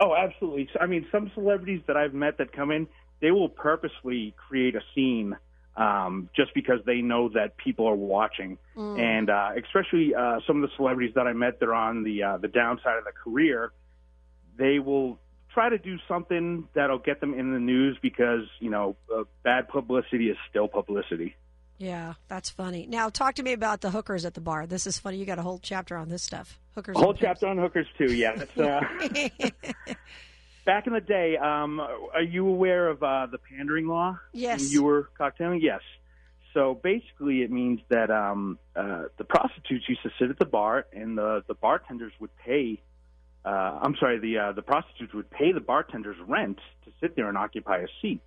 Oh, 0.00 0.14
absolutely. 0.14 0.68
So, 0.74 0.80
I 0.80 0.86
mean, 0.86 1.06
some 1.10 1.30
celebrities 1.34 1.80
that 1.86 1.96
I've 1.96 2.12
met 2.12 2.36
that 2.38 2.52
come 2.52 2.70
in, 2.70 2.86
they 3.22 3.30
will 3.30 3.48
purposely 3.48 4.34
create 4.36 4.76
a 4.76 4.82
scene 4.94 5.34
um, 5.76 6.28
just 6.34 6.54
because 6.54 6.80
they 6.86 7.00
know 7.00 7.28
that 7.30 7.56
people 7.56 7.86
are 7.86 7.94
watching. 7.96 8.58
And 8.76 9.30
uh, 9.30 9.50
especially 9.56 10.14
uh, 10.14 10.40
some 10.46 10.62
of 10.62 10.68
the 10.68 10.74
celebrities 10.76 11.14
that 11.14 11.26
I 11.26 11.32
met, 11.32 11.60
they're 11.60 11.74
on 11.74 12.02
the 12.02 12.22
uh, 12.22 12.36
the 12.38 12.48
downside 12.48 12.98
of 12.98 13.04
the 13.04 13.12
career. 13.12 13.72
They 14.58 14.78
will 14.78 15.18
try 15.52 15.70
to 15.70 15.78
do 15.78 15.96
something 16.06 16.68
that'll 16.74 16.98
get 16.98 17.20
them 17.20 17.32
in 17.32 17.52
the 17.52 17.58
news 17.58 17.98
because 18.02 18.42
you 18.60 18.70
know 18.70 18.96
uh, 19.14 19.24
bad 19.42 19.68
publicity 19.68 20.28
is 20.28 20.36
still 20.50 20.68
publicity. 20.68 21.34
Yeah, 21.78 22.14
that's 22.28 22.48
funny. 22.48 22.86
Now, 22.86 23.10
talk 23.10 23.34
to 23.34 23.42
me 23.42 23.52
about 23.52 23.82
the 23.82 23.90
hookers 23.90 24.24
at 24.24 24.32
the 24.32 24.40
bar. 24.40 24.66
This 24.66 24.86
is 24.86 24.98
funny. 24.98 25.18
You 25.18 25.26
got 25.26 25.38
a 25.38 25.42
whole 25.42 25.58
chapter 25.62 25.96
on 25.96 26.08
this 26.08 26.22
stuff. 26.22 26.58
Hookers. 26.74 26.96
A 26.96 26.98
whole 26.98 27.12
chapter 27.12 27.46
on 27.46 27.58
hookers 27.58 27.86
too. 27.98 28.14
Yeah, 28.14 28.34
that's, 28.34 28.58
uh, 28.58 28.80
back 30.66 30.86
in 30.86 30.92
the 30.92 31.00
day. 31.00 31.38
Um, 31.38 31.80
are 31.80 32.22
you 32.22 32.46
aware 32.46 32.88
of 32.88 33.02
uh, 33.02 33.28
the 33.30 33.38
pandering 33.38 33.86
law? 33.86 34.18
Yes. 34.34 34.60
When 34.60 34.70
you 34.70 34.82
were 34.82 35.08
cocktailing, 35.18 35.62
yes. 35.62 35.80
So 36.52 36.74
basically, 36.74 37.42
it 37.42 37.50
means 37.50 37.80
that 37.88 38.10
um, 38.10 38.58
uh, 38.74 39.04
the 39.16 39.24
prostitutes 39.24 39.88
used 39.88 40.02
to 40.02 40.10
sit 40.18 40.28
at 40.28 40.38
the 40.38 40.44
bar, 40.44 40.86
and 40.92 41.16
the 41.16 41.42
the 41.46 41.54
bartenders 41.54 42.12
would 42.20 42.36
pay. 42.36 42.82
Uh, 43.44 43.78
I'm 43.82 43.94
sorry, 43.98 44.18
the 44.18 44.38
uh, 44.38 44.52
the 44.52 44.62
prostitutes 44.62 45.14
would 45.14 45.30
pay 45.30 45.52
the 45.52 45.60
bartenders 45.60 46.16
rent 46.26 46.58
to 46.84 46.92
sit 47.00 47.14
there 47.16 47.28
and 47.28 47.38
occupy 47.38 47.78
a 47.78 47.88
seat. 48.02 48.22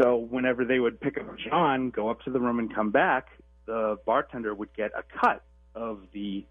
So 0.00 0.16
whenever 0.16 0.64
they 0.64 0.78
would 0.78 1.00
pick 1.00 1.18
up 1.18 1.26
John, 1.38 1.90
go 1.90 2.08
up 2.08 2.22
to 2.22 2.30
the 2.30 2.40
room 2.40 2.58
and 2.58 2.74
come 2.74 2.90
back, 2.90 3.28
the 3.66 3.98
bartender 4.06 4.54
would 4.54 4.72
get 4.74 4.92
a 4.96 5.02
cut 5.02 5.44
of 5.74 6.00
the 6.12 6.46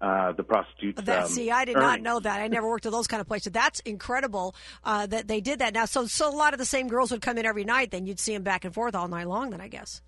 uh, 0.00 0.32
the 0.32 0.42
prostitutes. 0.42 1.02
That 1.02 1.24
um, 1.24 1.28
see, 1.28 1.50
I 1.50 1.64
did 1.64 1.76
not 1.76 2.00
know 2.00 2.20
that. 2.20 2.40
I 2.40 2.48
never 2.48 2.68
worked 2.68 2.86
at 2.86 2.92
those 2.92 3.06
kind 3.06 3.20
of 3.20 3.26
places. 3.26 3.52
That's 3.52 3.80
incredible 3.80 4.54
uh, 4.84 5.06
that 5.06 5.28
they 5.28 5.40
did 5.40 5.58
that. 5.58 5.74
Now, 5.74 5.84
so 5.84 6.06
so 6.06 6.30
a 6.30 6.36
lot 6.36 6.54
of 6.54 6.58
the 6.58 6.64
same 6.64 6.88
girls 6.88 7.10
would 7.10 7.20
come 7.20 7.38
in 7.38 7.46
every 7.46 7.64
night. 7.64 7.90
Then 7.90 8.06
you'd 8.06 8.20
see 8.20 8.32
them 8.32 8.42
back 8.42 8.64
and 8.64 8.72
forth 8.72 8.94
all 8.94 9.08
night 9.08 9.28
long. 9.28 9.50
Then 9.50 9.60
I 9.60 9.68
guess. 9.68 10.00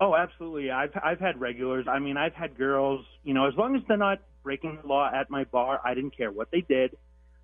Oh, 0.00 0.14
absolutely. 0.14 0.70
I've 0.70 0.92
I've 1.02 1.20
had 1.20 1.40
regulars. 1.40 1.86
I 1.88 1.98
mean, 1.98 2.16
I've 2.16 2.34
had 2.34 2.56
girls. 2.56 3.04
You 3.24 3.34
know, 3.34 3.46
as 3.46 3.54
long 3.56 3.76
as 3.76 3.82
they're 3.86 3.96
not 3.96 4.20
breaking 4.42 4.78
the 4.82 4.88
law 4.88 5.10
at 5.12 5.30
my 5.30 5.44
bar, 5.44 5.80
I 5.84 5.94
didn't 5.94 6.16
care 6.16 6.30
what 6.30 6.50
they 6.50 6.60
did. 6.60 6.96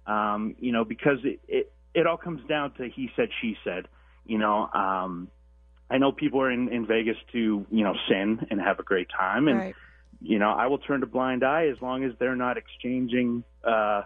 Um, 0.06 0.54
you 0.58 0.72
know, 0.72 0.84
because 0.84 1.18
it, 1.24 1.40
it 1.48 1.72
it 1.94 2.06
all 2.06 2.16
comes 2.16 2.46
down 2.48 2.72
to 2.74 2.88
he 2.88 3.10
said, 3.16 3.28
she 3.40 3.56
said. 3.64 3.86
You 4.26 4.38
know, 4.38 4.68
um, 4.72 5.28
I 5.90 5.98
know 5.98 6.12
people 6.12 6.40
are 6.40 6.50
in 6.50 6.68
in 6.72 6.86
Vegas 6.86 7.16
to 7.32 7.66
you 7.70 7.84
know 7.84 7.94
sin 8.08 8.46
and 8.50 8.60
have 8.60 8.78
a 8.78 8.82
great 8.82 9.08
time, 9.16 9.48
and 9.48 9.58
right. 9.58 9.74
You 10.20 10.38
know, 10.38 10.50
I 10.50 10.66
will 10.66 10.78
turn 10.78 11.02
a 11.02 11.06
blind 11.06 11.44
eye 11.44 11.68
as 11.68 11.80
long 11.80 12.04
as 12.04 12.12
they're 12.18 12.36
not 12.36 12.56
exchanging 12.56 13.44
uh, 13.62 14.02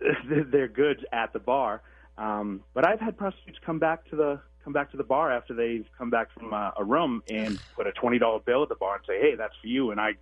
their 0.50 0.68
goods 0.68 1.00
at 1.12 1.32
the 1.32 1.38
bar. 1.38 1.82
Um, 2.16 2.62
but 2.74 2.86
I've 2.86 3.00
had 3.00 3.16
prostitutes 3.16 3.58
come 3.64 3.78
back 3.78 4.08
to 4.10 4.16
the 4.16 4.40
come 4.62 4.72
back 4.72 4.90
to 4.92 4.96
the 4.96 5.04
bar 5.04 5.30
after 5.30 5.52
they've 5.52 5.86
come 5.98 6.08
back 6.08 6.28
from 6.32 6.52
a, 6.52 6.72
a 6.78 6.84
room 6.84 7.22
and 7.28 7.58
put 7.76 7.86
a 7.86 7.92
twenty 7.92 8.18
dollar 8.18 8.40
bill 8.40 8.62
at 8.62 8.68
the 8.68 8.76
bar 8.76 8.96
and 8.96 9.04
say, 9.06 9.20
"Hey, 9.20 9.34
that's 9.36 9.54
for 9.60 9.66
you." 9.66 9.90
And 9.90 10.00
I 10.00 10.12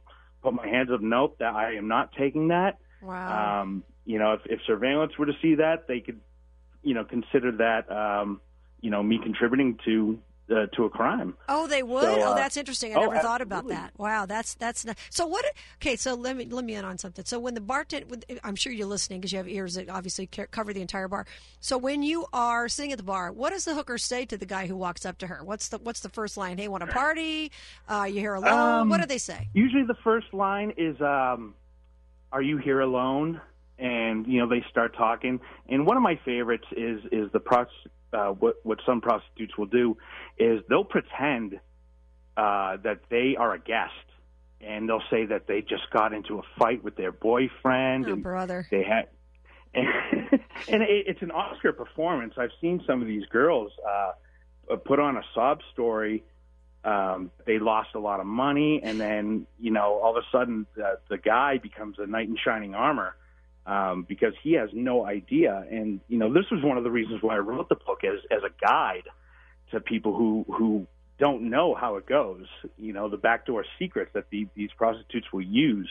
put 0.43 0.55
my 0.55 0.67
hands 0.67 0.91
up, 0.93 1.01
nope, 1.01 1.37
that 1.39 1.55
I 1.55 1.75
am 1.75 1.89
not 1.89 2.13
taking 2.13 2.49
that. 2.49 2.79
Wow. 3.01 3.63
Um, 3.63 3.85
you 4.05 4.19
know, 4.19 4.35
if, 4.35 4.41
if 4.47 4.61
surveillance 4.67 5.17
were 5.19 5.27
to 5.27 5.33
see 5.41 5.57
that, 5.57 5.87
they 5.87 6.01
could, 6.01 6.21
you 6.83 6.95
know, 6.95 7.05
consider 7.05 7.53
that, 7.53 7.91
um, 7.91 8.41
you 8.81 8.91
know, 8.91 9.03
me 9.03 9.21
contributing 9.23 9.79
to 9.85 10.19
uh, 10.53 10.67
to 10.77 10.85
a 10.85 10.91
crime. 10.91 11.35
Oh, 11.49 11.67
they 11.67 11.83
would. 11.83 12.03
So, 12.03 12.21
oh, 12.21 12.33
uh, 12.33 12.35
that's 12.35 12.57
interesting. 12.57 12.93
I 12.95 13.01
oh, 13.01 13.07
never 13.07 13.19
thought 13.21 13.41
about 13.41 13.69
that. 13.69 13.93
Wow, 13.97 14.27
that's 14.27 14.55
that's 14.55 14.85
not, 14.85 14.97
so. 15.11 15.27
What? 15.27 15.45
Okay, 15.77 15.97
so 15.97 16.15
let 16.15 16.37
me 16.37 16.47
let 16.47 16.65
me 16.65 16.75
in 16.75 16.85
on 16.85 16.99
something. 16.99 17.25
So 17.25 17.39
when 17.39 17.55
the 17.55 17.61
bartender, 17.61 18.17
I'm 18.45 18.57
sure 18.57 18.73
you're 18.73 18.87
listening 18.87 19.21
because 19.21 19.33
you 19.33 19.39
have 19.39 19.49
ears 19.49 19.75
that 19.75 19.89
obviously 19.89 20.27
cover 20.27 20.73
the 20.73 20.81
entire 20.81 21.09
bar. 21.09 21.27
So 21.61 21.79
when 21.79 22.03
you 22.03 22.27
are 22.33 22.69
sitting 22.69 22.93
at 22.93 22.99
the 22.99 23.05
bar, 23.05 23.33
what 23.33 23.51
does 23.51 23.65
the 23.65 23.75
hooker 23.75 23.99
say 23.99 24.25
to 24.27 24.37
the 24.37 24.47
guy 24.47 24.67
who 24.67 24.77
walks 24.77 25.07
up 25.07 25.19
to 25.19 25.27
her? 25.27 25.43
What's 25.43 25.69
the 25.69 25.79
what's 25.79 26.01
the 26.01 26.09
first 26.09 26.37
line? 26.37 26.59
Hey, 26.59 26.69
want 26.69 26.83
a 26.83 26.87
party? 26.87 27.51
Uh, 27.89 28.05
you 28.05 28.21
here 28.21 28.35
alone? 28.35 28.81
Um, 28.81 28.89
what 28.89 29.01
do 29.01 29.07
they 29.07 29.19
say? 29.19 29.49
Usually, 29.55 29.85
the 29.85 29.97
first 30.05 30.33
line 30.33 30.75
is, 30.77 31.01
um, 31.01 31.55
"Are 32.33 32.43
you 32.43 32.59
here 32.59 32.81
alone?" 32.81 33.41
And 33.79 34.27
you 34.27 34.41
know, 34.41 34.49
they 34.49 34.65
start 34.71 34.95
talking. 34.97 35.41
And 35.69 35.87
one 35.87 35.97
of 35.97 36.03
my 36.03 36.19
favorites 36.25 36.67
is 36.77 37.01
is 37.11 37.31
the 37.33 37.41
pros- 37.41 37.67
uh, 38.13 38.29
what 38.29 38.57
what 38.65 38.79
some 38.87 39.01
prostitutes 39.01 39.57
will 39.57 39.67
do 39.67 39.97
is 40.39 40.61
they'll 40.69 40.85
pretend 40.85 41.61
uh, 42.37 42.77
that 42.85 43.01
they 43.11 43.37
are 43.39 43.55
a 43.55 43.59
guest, 43.59 43.93
and 44.61 44.89
they'll 44.89 45.03
say 45.11 45.27
that 45.27 45.47
they 45.47 45.61
just 45.61 45.91
got 45.93 46.13
into 46.13 46.39
a 46.39 46.43
fight 46.59 46.83
with 46.85 46.97
their 46.97 47.13
boyfriend, 47.13 48.07
Oh, 48.09 48.13
and 48.15 48.23
brother. 48.23 48.67
they 48.71 48.83
had. 48.83 49.09
And, 49.75 49.89
and 50.69 50.83
it, 50.83 51.07
it's 51.07 51.23
an 51.23 51.31
Oscar 51.31 51.73
performance. 51.73 52.35
I've 52.37 52.51
seen 52.61 52.83
some 52.87 53.01
of 53.01 53.09
these 53.09 53.25
girls 53.27 53.73
uh, 53.89 54.77
put 54.77 55.01
on 55.01 55.17
a 55.17 55.23
sob 55.35 55.61
story 55.73 56.25
um, 56.85 57.31
they 57.47 57.59
lost 57.59 57.91
a 57.95 57.99
lot 57.99 58.19
of 58.21 58.27
money, 58.27 58.81
and 58.83 59.01
then 59.01 59.47
you 59.61 59.71
know 59.71 60.01
all 60.03 60.17
of 60.17 60.23
a 60.23 60.27
sudden 60.37 60.67
the, 60.75 60.99
the 61.09 61.17
guy 61.19 61.59
becomes 61.59 61.97
a 61.99 62.07
knight 62.07 62.29
in 62.29 62.37
shining 62.37 62.75
armor 62.75 63.15
um, 63.67 64.05
because 64.09 64.35
he 64.43 64.55
has 64.55 64.71
no 64.73 65.05
idea. 65.05 65.65
And 65.71 66.01
you 66.09 66.19
know 66.19 66.33
this 66.33 66.45
was 66.51 66.63
one 66.63 66.79
of 66.79 66.85
the 66.85 66.91
reasons 66.91 67.23
why 67.23 67.37
I 67.37 67.39
wrote 67.39 67.69
the 67.69 67.77
book 67.77 68.01
as 68.05 68.21
as 68.31 68.43
a 68.43 68.65
guide 68.65 69.09
to 69.71 69.81
people 69.81 70.17
who 70.17 70.45
who 70.49 70.87
don't 71.19 71.51
know 71.51 71.75
how 71.75 71.97
it 71.97 72.07
goes. 72.07 72.47
You 72.79 72.93
know 72.93 73.09
the 73.09 73.17
backdoor 73.17 73.65
secrets 73.79 74.11
that 74.15 74.31
the, 74.31 74.47
these 74.55 74.71
prostitutes 74.77 75.27
will 75.33 75.43
use 75.43 75.91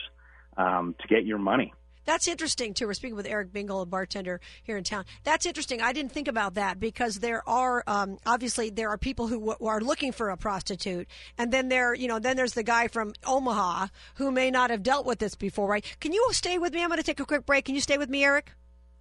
um, 0.56 0.94
to 1.00 1.08
get 1.08 1.24
your 1.24 1.38
money. 1.38 1.72
That's 2.04 2.26
interesting 2.28 2.74
too. 2.74 2.86
We're 2.86 2.94
speaking 2.94 3.16
with 3.16 3.26
Eric 3.26 3.52
Bingle, 3.52 3.80
a 3.82 3.86
bartender 3.86 4.40
here 4.62 4.76
in 4.76 4.84
town. 4.84 5.04
That's 5.24 5.46
interesting. 5.46 5.80
I 5.80 5.92
didn't 5.92 6.12
think 6.12 6.28
about 6.28 6.54
that 6.54 6.80
because 6.80 7.16
there 7.16 7.46
are 7.48 7.84
um, 7.86 8.18
obviously 8.26 8.70
there 8.70 8.88
are 8.90 8.98
people 8.98 9.28
who, 9.28 9.38
w- 9.38 9.56
are 9.68 9.80
looking 9.80 10.12
for 10.12 10.30
a 10.30 10.36
prostitute, 10.36 11.06
and 11.38 11.52
then 11.52 11.68
there 11.68 11.94
you 11.94 12.08
know 12.08 12.18
then 12.18 12.36
there's 12.36 12.54
the 12.54 12.62
guy 12.62 12.88
from 12.88 13.12
Omaha 13.26 13.88
who 14.16 14.30
may 14.30 14.50
not 14.50 14.70
have 14.70 14.82
dealt 14.82 15.06
with 15.06 15.18
this 15.18 15.34
before, 15.34 15.68
right? 15.68 15.84
Can 16.00 16.12
you 16.12 16.26
stay 16.32 16.58
with 16.58 16.72
me? 16.72 16.82
I'm 16.82 16.88
going 16.88 16.98
to 16.98 17.04
take 17.04 17.20
a 17.20 17.26
quick 17.26 17.46
break. 17.46 17.64
Can 17.64 17.74
you 17.74 17.80
stay 17.80 17.98
with 17.98 18.08
me, 18.08 18.24
Eric? 18.24 18.52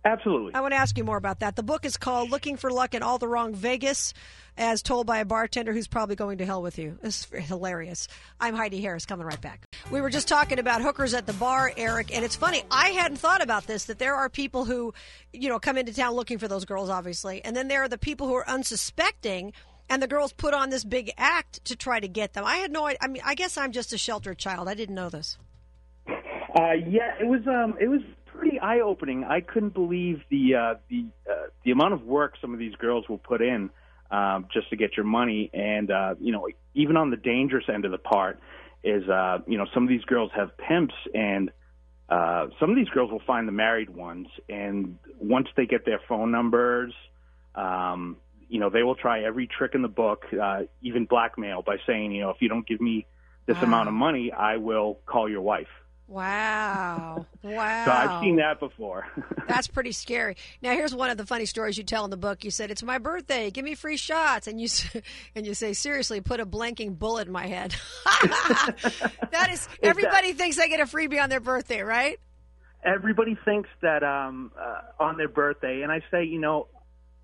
Absolutely. 0.03 0.55
I 0.55 0.61
want 0.61 0.73
to 0.73 0.77
ask 0.77 0.97
you 0.97 1.03
more 1.03 1.17
about 1.17 1.41
that. 1.41 1.55
The 1.55 1.63
book 1.63 1.85
is 1.85 1.95
called 1.95 2.31
Looking 2.31 2.57
for 2.57 2.71
Luck 2.71 2.95
in 2.95 3.03
All 3.03 3.19
the 3.19 3.27
Wrong 3.27 3.53
Vegas, 3.53 4.15
as 4.57 4.81
told 4.81 5.05
by 5.05 5.19
a 5.19 5.25
bartender 5.25 5.73
who's 5.73 5.87
probably 5.87 6.15
going 6.15 6.39
to 6.39 6.45
hell 6.45 6.63
with 6.63 6.79
you. 6.79 6.97
It's 7.03 7.27
hilarious. 7.31 8.07
I'm 8.39 8.55
Heidi 8.55 8.81
Harris, 8.81 9.05
coming 9.05 9.27
right 9.27 9.39
back. 9.39 9.67
We 9.91 10.01
were 10.01 10.09
just 10.09 10.27
talking 10.27 10.57
about 10.57 10.81
hookers 10.81 11.13
at 11.13 11.27
the 11.27 11.33
bar, 11.33 11.71
Eric, 11.77 12.15
and 12.15 12.25
it's 12.25 12.35
funny. 12.35 12.63
I 12.71 12.89
hadn't 12.89 13.17
thought 13.17 13.43
about 13.43 13.67
this 13.67 13.85
that 13.85 13.99
there 13.99 14.15
are 14.15 14.27
people 14.27 14.65
who, 14.65 14.91
you 15.33 15.49
know, 15.49 15.59
come 15.59 15.77
into 15.77 15.93
town 15.93 16.13
looking 16.15 16.39
for 16.39 16.47
those 16.47 16.65
girls, 16.65 16.89
obviously, 16.89 17.45
and 17.45 17.55
then 17.55 17.67
there 17.67 17.83
are 17.83 17.89
the 17.89 17.99
people 17.99 18.27
who 18.27 18.33
are 18.35 18.49
unsuspecting. 18.49 19.53
And 19.89 20.01
the 20.01 20.07
girls 20.07 20.31
put 20.31 20.53
on 20.53 20.69
this 20.69 20.85
big 20.85 21.11
act 21.17 21.65
to 21.65 21.75
try 21.75 21.99
to 21.99 22.07
get 22.07 22.31
them. 22.31 22.45
I 22.45 22.57
had 22.57 22.71
no 22.71 22.85
idea. 22.85 22.99
I 23.01 23.07
mean, 23.07 23.21
I 23.25 23.35
guess 23.35 23.57
I'm 23.57 23.73
just 23.73 23.91
a 23.91 23.97
sheltered 23.97 24.37
child. 24.37 24.69
I 24.69 24.73
didn't 24.73 24.95
know 24.95 25.09
this. 25.09 25.37
Uh, 26.07 26.71
yeah, 26.87 27.11
it 27.19 27.27
was 27.27 27.41
um, 27.45 27.75
it 27.77 27.89
was 27.89 27.99
eye 28.61 28.79
opening. 28.81 29.23
I 29.23 29.41
couldn't 29.41 29.73
believe 29.73 30.21
the 30.29 30.55
uh, 30.55 30.73
the 30.89 31.05
uh, 31.29 31.47
the 31.63 31.71
amount 31.71 31.93
of 31.93 32.03
work 32.03 32.35
some 32.41 32.53
of 32.53 32.59
these 32.59 32.75
girls 32.75 33.07
will 33.09 33.17
put 33.17 33.41
in 33.41 33.69
um, 34.11 34.47
just 34.53 34.69
to 34.69 34.75
get 34.75 34.95
your 34.95 35.05
money, 35.05 35.49
and 35.53 35.91
uh, 35.91 36.15
you 36.19 36.31
know, 36.31 36.47
even 36.73 36.97
on 36.97 37.09
the 37.09 37.17
dangerous 37.17 37.65
end 37.73 37.85
of 37.85 37.91
the 37.91 37.97
part 37.97 38.39
is 38.83 39.07
uh, 39.09 39.39
you 39.47 39.57
know 39.57 39.65
some 39.73 39.83
of 39.83 39.89
these 39.89 40.03
girls 40.05 40.31
have 40.35 40.57
pimps, 40.57 40.95
and 41.13 41.51
uh, 42.09 42.47
some 42.59 42.69
of 42.69 42.75
these 42.75 42.89
girls 42.89 43.11
will 43.11 43.23
find 43.25 43.47
the 43.47 43.51
married 43.53 43.89
ones, 43.89 44.27
and 44.49 44.97
once 45.19 45.47
they 45.55 45.65
get 45.65 45.85
their 45.85 45.99
phone 46.07 46.31
numbers. 46.31 46.93
Um, 47.55 48.17
you 48.47 48.59
know, 48.59 48.69
they 48.69 48.83
will 48.83 48.95
try 48.95 49.23
every 49.23 49.47
trick 49.47 49.75
in 49.75 49.81
the 49.81 49.87
book, 49.87 50.25
uh, 50.41 50.63
even 50.81 51.05
blackmail, 51.05 51.61
by 51.61 51.77
saying, 51.87 52.11
you 52.11 52.21
know, 52.21 52.31
if 52.31 52.37
you 52.41 52.49
don't 52.49 52.67
give 52.67 52.81
me 52.81 53.07
this 53.47 53.55
Wow. 53.57 53.63
amount 53.63 53.87
of 53.87 53.93
money, 53.93 54.31
I 54.33 54.57
will 54.57 54.99
call 55.05 55.29
your 55.29 55.41
wife. 55.41 55.69
Wow. 56.11 57.25
Wow. 57.41 57.85
So 57.85 57.91
I've 57.91 58.21
seen 58.21 58.35
that 58.35 58.59
before. 58.59 59.07
That's 59.47 59.67
pretty 59.67 59.93
scary. 59.93 60.35
Now, 60.61 60.71
here's 60.71 60.93
one 60.93 61.09
of 61.09 61.17
the 61.17 61.25
funny 61.25 61.45
stories 61.45 61.77
you 61.77 61.83
tell 61.83 62.03
in 62.03 62.11
the 62.11 62.17
book. 62.17 62.43
You 62.43 62.51
said, 62.51 62.69
"It's 62.69 62.83
my 62.83 62.97
birthday. 62.97 63.49
Give 63.49 63.63
me 63.63 63.75
free 63.75 63.97
shots," 63.97 64.47
and 64.47 64.59
you 64.59 64.67
and 65.35 65.45
you 65.47 65.53
say, 65.53 65.73
"Seriously, 65.73 66.19
put 66.21 66.39
a 66.39 66.45
blanking 66.45 66.99
bullet 66.99 67.27
in 67.27 67.33
my 67.33 67.47
head." 67.47 67.75
that 69.31 69.49
is, 69.51 69.67
everybody 69.81 70.33
thinks 70.33 70.57
they 70.57 70.67
get 70.67 70.81
a 70.81 70.83
freebie 70.83 71.21
on 71.21 71.29
their 71.29 71.39
birthday, 71.39 71.81
right? 71.81 72.19
Everybody 72.83 73.37
thinks 73.45 73.69
that 73.81 74.03
um, 74.03 74.51
uh, 74.59 75.03
on 75.03 75.17
their 75.17 75.29
birthday, 75.29 75.81
and 75.81 75.91
I 75.91 76.01
say, 76.11 76.25
you 76.25 76.39
know, 76.39 76.67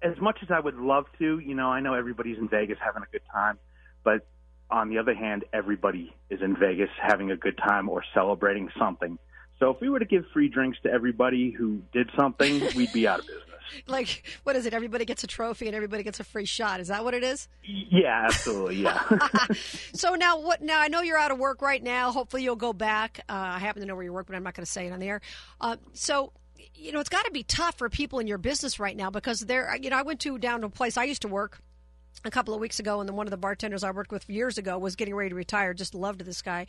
as 0.01 0.17
much 0.19 0.39
as 0.41 0.49
I 0.49 0.59
would 0.59 0.77
love 0.77 1.05
to, 1.19 1.39
you 1.39 1.55
know, 1.55 1.67
I 1.67 1.81
know 1.81 1.93
everybody's 1.93 2.37
in 2.37 2.47
Vegas 2.47 2.77
having 2.83 3.03
a 3.03 3.11
good 3.11 3.23
time, 3.33 3.57
but 4.03 4.25
on 4.69 4.89
the 4.89 4.97
other 4.97 5.13
hand, 5.13 5.45
everybody 5.53 6.13
is 6.29 6.41
in 6.41 6.55
Vegas 6.57 6.89
having 7.01 7.31
a 7.31 7.37
good 7.37 7.57
time 7.57 7.89
or 7.89 8.03
celebrating 8.13 8.69
something. 8.77 9.17
So 9.59 9.71
if 9.71 9.81
we 9.81 9.89
were 9.89 9.99
to 9.99 10.05
give 10.05 10.25
free 10.33 10.49
drinks 10.49 10.77
to 10.83 10.91
everybody 10.91 11.51
who 11.51 11.81
did 11.93 12.09
something, 12.17 12.61
we'd 12.75 12.93
be 12.93 13.07
out 13.07 13.19
of 13.19 13.27
business. 13.27 13.43
Like, 13.85 14.23
what 14.43 14.55
is 14.55 14.65
it? 14.65 14.73
Everybody 14.73 15.05
gets 15.05 15.23
a 15.23 15.27
trophy 15.27 15.67
and 15.67 15.75
everybody 15.75 16.03
gets 16.03 16.19
a 16.19 16.23
free 16.23 16.45
shot. 16.45 16.79
Is 16.79 16.87
that 16.87 17.03
what 17.03 17.13
it 17.13 17.23
is? 17.23 17.47
Yeah, 17.63 18.23
absolutely. 18.25 18.77
Yeah. 18.77 19.01
So 19.93 20.15
now, 20.15 20.39
what? 20.39 20.61
Now 20.61 20.79
I 20.79 20.87
know 20.87 21.01
you're 21.01 21.17
out 21.17 21.31
of 21.31 21.39
work 21.39 21.61
right 21.61 21.81
now. 21.81 22.11
Hopefully, 22.11 22.43
you'll 22.43 22.55
go 22.55 22.71
back. 22.71 23.19
Uh, 23.27 23.33
I 23.33 23.59
happen 23.59 23.81
to 23.81 23.87
know 23.87 23.95
where 23.95 24.03
you 24.03 24.13
work, 24.13 24.27
but 24.27 24.35
I'm 24.35 24.43
not 24.43 24.53
going 24.53 24.65
to 24.65 24.71
say 24.71 24.87
it 24.87 24.93
on 24.93 24.99
the 24.99 25.07
air. 25.07 25.21
Uh, 25.59 25.77
so. 25.93 26.31
You 26.79 26.91
know, 26.91 26.99
it's 26.99 27.09
got 27.09 27.25
to 27.25 27.31
be 27.31 27.41
tough 27.41 27.79
for 27.79 27.89
people 27.89 28.19
in 28.19 28.27
your 28.27 28.37
business 28.37 28.79
right 28.79 28.95
now 28.95 29.09
because 29.09 29.39
there, 29.39 29.75
you 29.81 29.89
know, 29.89 29.97
I 29.97 30.03
went 30.03 30.19
to 30.21 30.37
down 30.37 30.61
to 30.61 30.67
a 30.67 30.69
place 30.69 30.95
I 30.95 31.05
used 31.05 31.23
to 31.23 31.27
work 31.27 31.59
a 32.25 32.31
couple 32.31 32.53
of 32.53 32.59
weeks 32.59 32.79
ago, 32.79 32.99
and 32.99 33.07
then 33.07 33.15
one 33.15 33.27
of 33.27 33.31
the 33.31 33.37
bartenders 33.37 33.83
I 33.83 33.91
worked 33.91 34.11
with 34.11 34.29
years 34.29 34.57
ago 34.57 34.77
was 34.77 34.95
getting 34.95 35.15
ready 35.15 35.29
to 35.29 35.35
retire. 35.35 35.73
Just 35.73 35.95
loved 35.95 36.21
this 36.21 36.41
guy, 36.41 36.67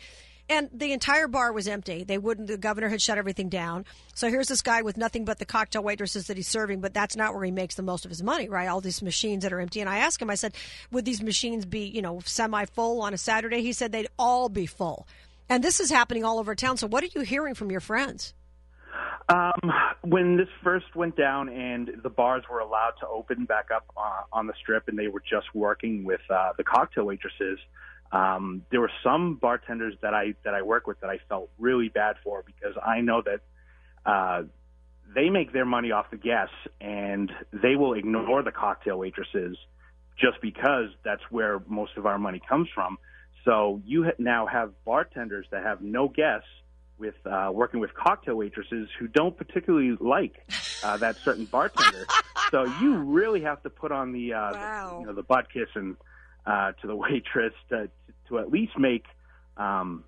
and 0.49 0.71
the 0.73 0.93
entire 0.93 1.29
bar 1.29 1.53
was 1.53 1.69
empty. 1.69 2.05
They 2.05 2.19
wouldn't. 2.19 2.49
The 2.49 2.57
governor 2.57 2.89
had 2.89 3.03
shut 3.03 3.19
everything 3.19 3.49
down. 3.49 3.85
So 4.15 4.31
here's 4.31 4.49
this 4.49 4.63
guy 4.63 4.83
with 4.83 4.97
nothing 4.97 5.25
but 5.25 5.39
the 5.39 5.45
cocktail 5.45 5.83
waitresses 5.83 6.27
that 6.29 6.37
he's 6.37 6.49
serving, 6.49 6.81
but 6.81 6.95
that's 6.95 7.17
not 7.17 7.35
where 7.35 7.45
he 7.45 7.51
makes 7.51 7.75
the 7.75 7.83
most 7.83 8.05
of 8.05 8.11
his 8.11 8.23
money, 8.23 8.49
right? 8.49 8.69
All 8.69 8.81
these 8.81 9.03
machines 9.03 9.43
that 9.43 9.53
are 9.53 9.61
empty. 9.61 9.81
And 9.81 9.91
I 9.91 9.99
asked 9.99 10.23
him, 10.23 10.31
I 10.31 10.37
said, 10.37 10.55
would 10.91 11.05
these 11.05 11.23
machines 11.23 11.67
be, 11.67 11.87
you 11.87 12.01
know, 12.01 12.21
semi 12.25 12.65
full 12.65 13.03
on 13.03 13.13
a 13.13 13.19
Saturday? 13.19 13.61
He 13.61 13.73
said 13.73 13.93
they'd 13.93 14.09
all 14.19 14.49
be 14.49 14.67
full. 14.67 15.07
And 15.51 15.65
this 15.65 15.81
is 15.81 15.91
happening 15.91 16.25
all 16.25 16.39
over 16.39 16.55
town. 16.55 16.77
So 16.77 16.87
what 16.87 17.05
are 17.05 17.09
you 17.15 17.23
hearing 17.23 17.55
from 17.55 17.71
your 17.71 17.81
friends? 17.81 18.35
Um, 19.31 19.73
when 20.03 20.39
this 20.39 20.49
first 20.65 20.95
went 20.95 21.15
down 21.15 21.51
and 21.51 21.91
the 22.03 22.09
bars 22.09 22.45
were 22.51 22.61
allowed 22.61 22.95
to 23.01 23.07
open 23.07 23.45
back 23.45 23.67
up 23.75 23.85
uh, 23.95 24.23
on 24.33 24.47
the 24.47 24.55
strip 24.59 24.89
and 24.89 24.99
they 24.99 25.09
were 25.09 25.23
just 25.29 25.55
working 25.55 26.05
with 26.05 26.23
uh, 26.31 26.53
the 26.57 26.65
cocktail 26.65 27.05
waitresses, 27.05 27.59
um, 28.11 28.63
there 28.71 28.81
were 28.81 28.91
some 29.05 29.35
bartenders 29.35 29.95
that 30.01 30.15
I 30.15 30.35
that 30.45 30.55
I 30.55 30.63
work 30.63 30.87
with 30.87 30.99
that 31.01 31.11
I 31.11 31.19
felt 31.29 31.51
really 31.59 31.89
bad 31.89 32.17
for 32.25 32.43
because 32.43 32.75
I 32.83 33.03
know 33.03 33.23
that 33.23 33.41
uh, 34.07 34.45
they 35.15 35.29
make 35.29 35.53
their 35.53 35.67
money 35.67 35.91
off 35.91 36.11
the 36.11 36.17
guests 36.17 36.55
and 36.81 37.31
they 37.53 37.77
will 37.77 37.93
ignore 37.93 38.43
the 38.43 38.53
cocktail 38.53 38.99
waitresses 38.99 39.59
just 40.19 40.41
because 40.41 40.89
that's 41.05 41.23
where 41.31 41.61
most 41.67 41.93
of 41.99 42.07
our 42.07 42.19
money 42.19 42.41
comes 42.49 42.69
from. 42.75 42.97
So 43.45 43.83
you 43.85 44.05
ha- 44.05 44.11
now 44.19 44.47
have 44.47 44.73
bartenders 44.87 45.47
that 45.51 45.65
have 45.65 45.83
no 45.83 46.09
guests 46.09 46.49
with 46.99 47.15
uh, 47.27 47.51
working 47.53 47.81
with 47.81 47.95
cocktail 47.95 48.35
waitresses 48.35 48.89
who 48.99 49.07
don't 49.09 49.37
particularly 49.37 49.97
like 50.01 50.35
uh, 50.83 50.97
that 50.99 51.17
certain 51.25 51.45
bartender. 51.47 52.07
so 52.51 52.65
you 52.81 52.97
really 52.97 53.43
have 53.43 53.63
to 53.63 53.71
put 53.71 53.93
on 53.93 54.13
the, 54.13 54.33
uh, 54.33 54.53
Wow. 54.53 54.95
the 54.95 55.01
you 55.01 55.07
know 55.07 55.13
the 55.15 55.23
butt 55.23 55.47
kissing 55.53 55.97
uh, 56.47 56.73
to 56.81 56.87
the 56.87 56.97
waitress 57.05 57.55
to 57.71 57.89
to 58.29 58.39
at 58.39 58.51
least 58.51 58.79
make 58.79 59.05
um, 59.57 60.05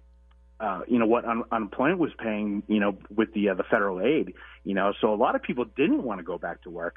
uh, 0.61 0.83
you 0.87 0.99
know 0.99 1.07
what 1.07 1.25
un- 1.25 1.45
unemployment 1.50 1.99
was 1.99 2.11
paying 2.19 2.62
you 2.69 2.79
know 2.79 2.97
with 3.14 3.33
the 3.33 3.49
uh, 3.49 3.55
the 3.55 3.62
federal 3.64 4.00
aid 4.00 4.35
you 4.64 4.75
know 4.75 4.93
so 5.00 5.12
a 5.12 5.17
lot 5.17 5.35
of 5.35 5.43
people 5.43 5.64
didn't 5.64 6.02
want 6.02 6.19
to 6.19 6.25
go 6.25 6.37
back 6.38 6.62
to 6.62 6.71
work 6.71 6.97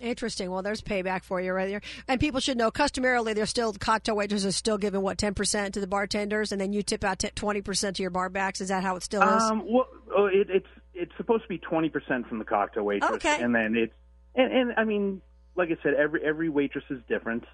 Interesting. 0.00 0.50
Well, 0.50 0.62
there's 0.62 0.80
payback 0.82 1.22
for 1.24 1.40
you 1.40 1.52
right 1.52 1.68
there. 1.68 1.80
And 2.08 2.18
people 2.20 2.40
should 2.40 2.56
know 2.56 2.70
customarily 2.70 3.34
they're 3.34 3.46
still 3.46 3.72
cocktail 3.74 4.16
waiters 4.16 4.44
are 4.46 4.52
still 4.52 4.78
giving 4.78 5.02
what 5.02 5.18
10% 5.18 5.72
to 5.72 5.80
the 5.80 5.86
bartenders 5.86 6.52
and 6.52 6.60
then 6.60 6.72
you 6.72 6.82
tip 6.82 7.04
out 7.04 7.18
20% 7.18 7.94
to 7.94 8.02
your 8.02 8.10
bar 8.10 8.28
backs. 8.28 8.60
Is 8.60 8.68
that 8.68 8.82
how 8.82 8.96
it 8.96 9.02
still 9.02 9.22
is? 9.22 9.42
Um, 9.42 9.64
well, 9.66 9.86
oh, 10.16 10.26
it, 10.26 10.48
it's 10.50 10.66
it's 10.94 11.12
supposed 11.16 11.42
to 11.42 11.48
be 11.48 11.58
twenty 11.58 11.90
percent 11.90 12.26
from 12.26 12.38
the 12.38 12.44
cocktail 12.44 12.82
waitress, 12.84 13.12
Okay. 13.16 13.42
and 13.42 13.54
then 13.54 13.76
it's 13.76 13.92
and, 14.34 14.50
and 14.52 14.72
I 14.76 14.84
mean, 14.84 15.20
like 15.54 15.68
I 15.70 15.76
said, 15.82 15.94
every 15.94 16.24
every 16.24 16.48
waitress 16.48 16.84
is 16.90 17.00
different. 17.08 17.44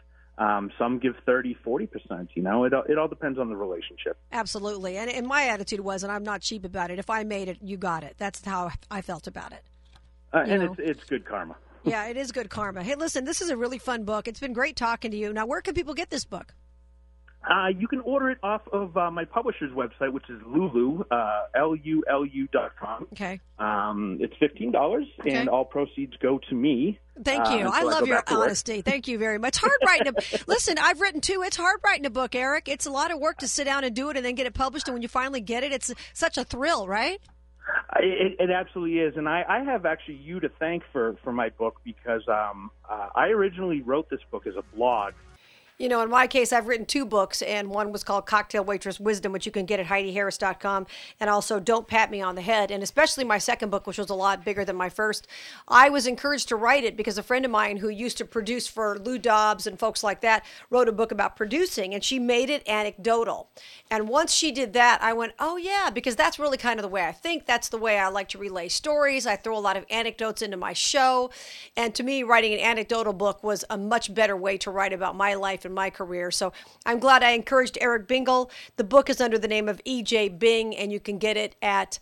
Um, 0.42 0.70
some 0.78 0.98
give 0.98 1.14
30, 1.24 1.54
40 1.62 1.86
percent. 1.86 2.30
You 2.34 2.42
know, 2.42 2.64
it 2.64 2.72
all- 2.74 2.82
it 2.88 2.98
all 2.98 3.08
depends 3.08 3.38
on 3.38 3.48
the 3.48 3.56
relationship. 3.56 4.16
Absolutely. 4.32 4.96
And, 4.96 5.08
and 5.10 5.26
my 5.26 5.44
attitude 5.46 5.80
was, 5.80 6.02
and 6.02 6.10
I'm 6.10 6.24
not 6.24 6.40
cheap 6.40 6.64
about 6.64 6.90
it, 6.90 6.98
if 6.98 7.08
I 7.10 7.22
made 7.22 7.48
it, 7.48 7.58
you 7.60 7.76
got 7.76 8.02
it. 8.02 8.14
That's 8.18 8.44
how 8.44 8.70
I 8.90 9.02
felt 9.02 9.26
about 9.26 9.52
it. 9.52 9.62
Uh, 10.32 10.38
and 10.46 10.62
know. 10.62 10.72
it's 10.72 10.80
it's 11.00 11.04
good 11.04 11.24
karma. 11.24 11.56
Yeah, 11.84 12.06
it 12.06 12.16
is 12.16 12.32
good 12.32 12.48
karma. 12.48 12.82
Hey, 12.82 12.94
listen, 12.94 13.24
this 13.24 13.40
is 13.40 13.50
a 13.50 13.56
really 13.56 13.78
fun 13.78 14.04
book. 14.04 14.26
It's 14.28 14.40
been 14.40 14.52
great 14.52 14.76
talking 14.76 15.10
to 15.10 15.16
you. 15.16 15.32
Now, 15.32 15.46
where 15.46 15.60
can 15.60 15.74
people 15.74 15.94
get 15.94 16.10
this 16.10 16.24
book? 16.24 16.54
Uh, 17.48 17.68
you 17.76 17.88
can 17.88 18.00
order 18.00 18.30
it 18.30 18.38
off 18.42 18.62
of 18.72 18.96
uh, 18.96 19.10
my 19.10 19.24
publisher's 19.24 19.72
website, 19.72 20.12
which 20.12 20.28
is 20.30 20.40
Lulu, 20.46 21.02
uh, 21.10 21.46
L-U-L-U 21.56 22.48
dot 22.52 22.72
com. 22.80 23.06
Okay. 23.12 23.40
Um, 23.58 24.18
it's 24.20 24.34
fifteen 24.38 24.70
dollars, 24.70 25.06
Okay. 25.20 25.32
and 25.34 25.48
all 25.48 25.64
proceeds 25.64 26.14
go 26.22 26.38
to 26.48 26.54
me. 26.54 26.98
Thank 27.22 27.48
you. 27.50 27.66
I 27.68 27.82
love 27.82 28.00
go 28.00 28.06
your 28.06 28.16
back 28.18 28.26
to 28.26 28.34
work. 28.34 28.44
honesty. 28.46 28.80
Thank 28.82 29.08
you 29.08 29.18
very 29.18 29.38
much. 29.38 29.58
Hard 29.58 29.72
writing 29.84 30.08
a 30.08 30.38
listen. 30.46 30.78
I've 30.78 31.00
written 31.00 31.20
too. 31.20 31.42
It's 31.44 31.56
hard 31.56 31.80
writing 31.84 32.06
a 32.06 32.10
book, 32.10 32.34
Eric. 32.34 32.68
It's 32.68 32.86
a 32.86 32.90
lot 32.90 33.10
of 33.10 33.18
work 33.18 33.38
to 33.38 33.48
sit 33.48 33.64
down 33.64 33.82
and 33.84 33.94
do 33.94 34.08
it, 34.10 34.16
and 34.16 34.24
then 34.24 34.34
get 34.36 34.46
it 34.46 34.54
published. 34.54 34.86
And 34.86 34.94
when 34.94 35.02
you 35.02 35.08
finally 35.08 35.40
get 35.40 35.64
it, 35.64 35.72
it's 35.72 35.92
such 36.14 36.38
a 36.38 36.44
thrill, 36.44 36.86
right? 36.86 37.20
It, 38.00 38.36
it 38.40 38.50
absolutely 38.50 38.98
is, 38.98 39.16
and 39.16 39.28
I, 39.28 39.44
I 39.48 39.62
have 39.64 39.86
actually 39.86 40.16
you 40.16 40.40
to 40.40 40.48
thank 40.58 40.82
for 40.92 41.16
for 41.22 41.32
my 41.32 41.48
book 41.50 41.80
because 41.84 42.22
um, 42.28 42.70
uh, 42.88 43.08
I 43.14 43.28
originally 43.28 43.82
wrote 43.82 44.10
this 44.10 44.20
book 44.30 44.46
as 44.46 44.54
a 44.56 44.62
blog. 44.76 45.12
You 45.82 45.88
know, 45.88 46.00
in 46.00 46.10
my 46.10 46.28
case, 46.28 46.52
I've 46.52 46.68
written 46.68 46.86
two 46.86 47.04
books, 47.04 47.42
and 47.42 47.68
one 47.68 47.90
was 47.90 48.04
called 48.04 48.24
Cocktail 48.24 48.62
Waitress 48.62 49.00
Wisdom, 49.00 49.32
which 49.32 49.46
you 49.46 49.50
can 49.50 49.66
get 49.66 49.80
at 49.80 49.86
HeidiHarris.com, 49.86 50.86
and 51.18 51.28
also 51.28 51.58
Don't 51.58 51.88
Pat 51.88 52.08
Me 52.08 52.22
on 52.22 52.36
the 52.36 52.40
Head. 52.40 52.70
And 52.70 52.84
especially 52.84 53.24
my 53.24 53.38
second 53.38 53.70
book, 53.70 53.88
which 53.88 53.98
was 53.98 54.08
a 54.08 54.14
lot 54.14 54.44
bigger 54.44 54.64
than 54.64 54.76
my 54.76 54.88
first, 54.88 55.26
I 55.66 55.88
was 55.88 56.06
encouraged 56.06 56.46
to 56.50 56.54
write 56.54 56.84
it 56.84 56.96
because 56.96 57.18
a 57.18 57.22
friend 57.24 57.44
of 57.44 57.50
mine 57.50 57.78
who 57.78 57.88
used 57.88 58.16
to 58.18 58.24
produce 58.24 58.68
for 58.68 58.96
Lou 58.96 59.18
Dobbs 59.18 59.66
and 59.66 59.76
folks 59.76 60.04
like 60.04 60.20
that 60.20 60.44
wrote 60.70 60.88
a 60.88 60.92
book 60.92 61.10
about 61.10 61.34
producing, 61.34 61.92
and 61.94 62.04
she 62.04 62.20
made 62.20 62.48
it 62.48 62.62
anecdotal. 62.68 63.50
And 63.90 64.08
once 64.08 64.32
she 64.32 64.52
did 64.52 64.74
that, 64.74 65.02
I 65.02 65.12
went, 65.14 65.32
oh, 65.40 65.56
yeah, 65.56 65.90
because 65.92 66.14
that's 66.14 66.38
really 66.38 66.58
kind 66.58 66.78
of 66.78 66.82
the 66.82 66.90
way 66.90 67.02
I 67.02 67.10
think. 67.10 67.44
That's 67.44 67.68
the 67.68 67.76
way 67.76 67.98
I 67.98 68.06
like 68.06 68.28
to 68.28 68.38
relay 68.38 68.68
stories. 68.68 69.26
I 69.26 69.34
throw 69.34 69.58
a 69.58 69.58
lot 69.58 69.76
of 69.76 69.84
anecdotes 69.90 70.42
into 70.42 70.56
my 70.56 70.74
show. 70.74 71.32
And 71.76 71.92
to 71.96 72.04
me, 72.04 72.22
writing 72.22 72.54
an 72.54 72.60
anecdotal 72.60 73.14
book 73.14 73.42
was 73.42 73.64
a 73.68 73.76
much 73.76 74.14
better 74.14 74.36
way 74.36 74.56
to 74.58 74.70
write 74.70 74.92
about 74.92 75.16
my 75.16 75.34
life 75.34 75.64
and 75.64 75.71
my 75.72 75.90
career. 75.90 76.30
So 76.30 76.52
I'm 76.86 76.98
glad 76.98 77.22
I 77.22 77.30
encouraged 77.30 77.78
Eric 77.80 78.06
Bingle. 78.08 78.50
The 78.76 78.84
book 78.84 79.10
is 79.10 79.20
under 79.20 79.38
the 79.38 79.48
name 79.48 79.68
of 79.68 79.80
EJ 79.84 80.38
Bing, 80.38 80.76
and 80.76 80.92
you 80.92 81.00
can 81.00 81.18
get 81.18 81.36
it 81.36 81.56
at 81.62 81.98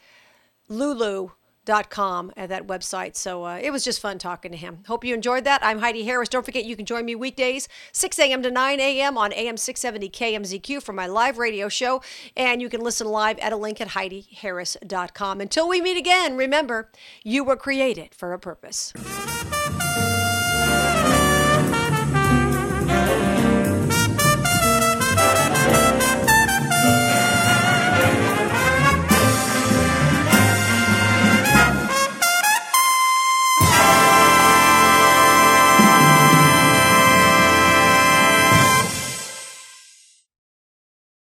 lulu.com 0.69 2.33
at 2.37 2.49
that 2.49 2.67
website. 2.67 3.17
So 3.17 3.45
uh, 3.45 3.59
it 3.63 3.71
was 3.71 3.85
just 3.85 4.01
fun 4.01 4.19
talking 4.19 4.53
to 4.53 4.57
him. 4.57 4.85
Hope 4.87 5.05
you 5.05 5.15
enjoyed 5.15 5.45
that. 5.45 5.61
I'm 5.63 5.81
Heidi 5.81 6.05
Harris. 6.05 6.29
Don't 6.29 6.45
forget 6.45 6.65
you 6.65 6.77
can 6.77 6.87
join 6.87 7.05
me 7.05 7.15
weekdays 7.15 7.69
6 7.93 8.19
a.m. 8.19 8.43
to 8.43 8.51
9 8.51 8.81
a.m. 8.81 9.19
on 9.19 9.33
AM 9.33 9.57
670 9.57 10.09
KMZQ 10.09 10.83
for 10.83 10.93
my 10.93 11.07
live 11.07 11.39
radio 11.39 11.69
show. 11.69 12.03
And 12.37 12.63
you 12.63 12.69
can 12.69 12.81
listen 12.81 13.07
live 13.09 13.39
at 13.39 13.53
a 13.53 13.57
link 13.57 13.81
at 13.81 13.89
HeidiHarris.com. 13.89 15.41
Until 15.41 15.69
we 15.69 15.81
meet 15.81 15.99
again, 15.99 16.37
remember, 16.37 16.91
you 17.25 17.45
were 17.45 17.57
created 17.57 18.15
for 18.15 18.33
a 18.33 18.39
purpose. 18.39 18.93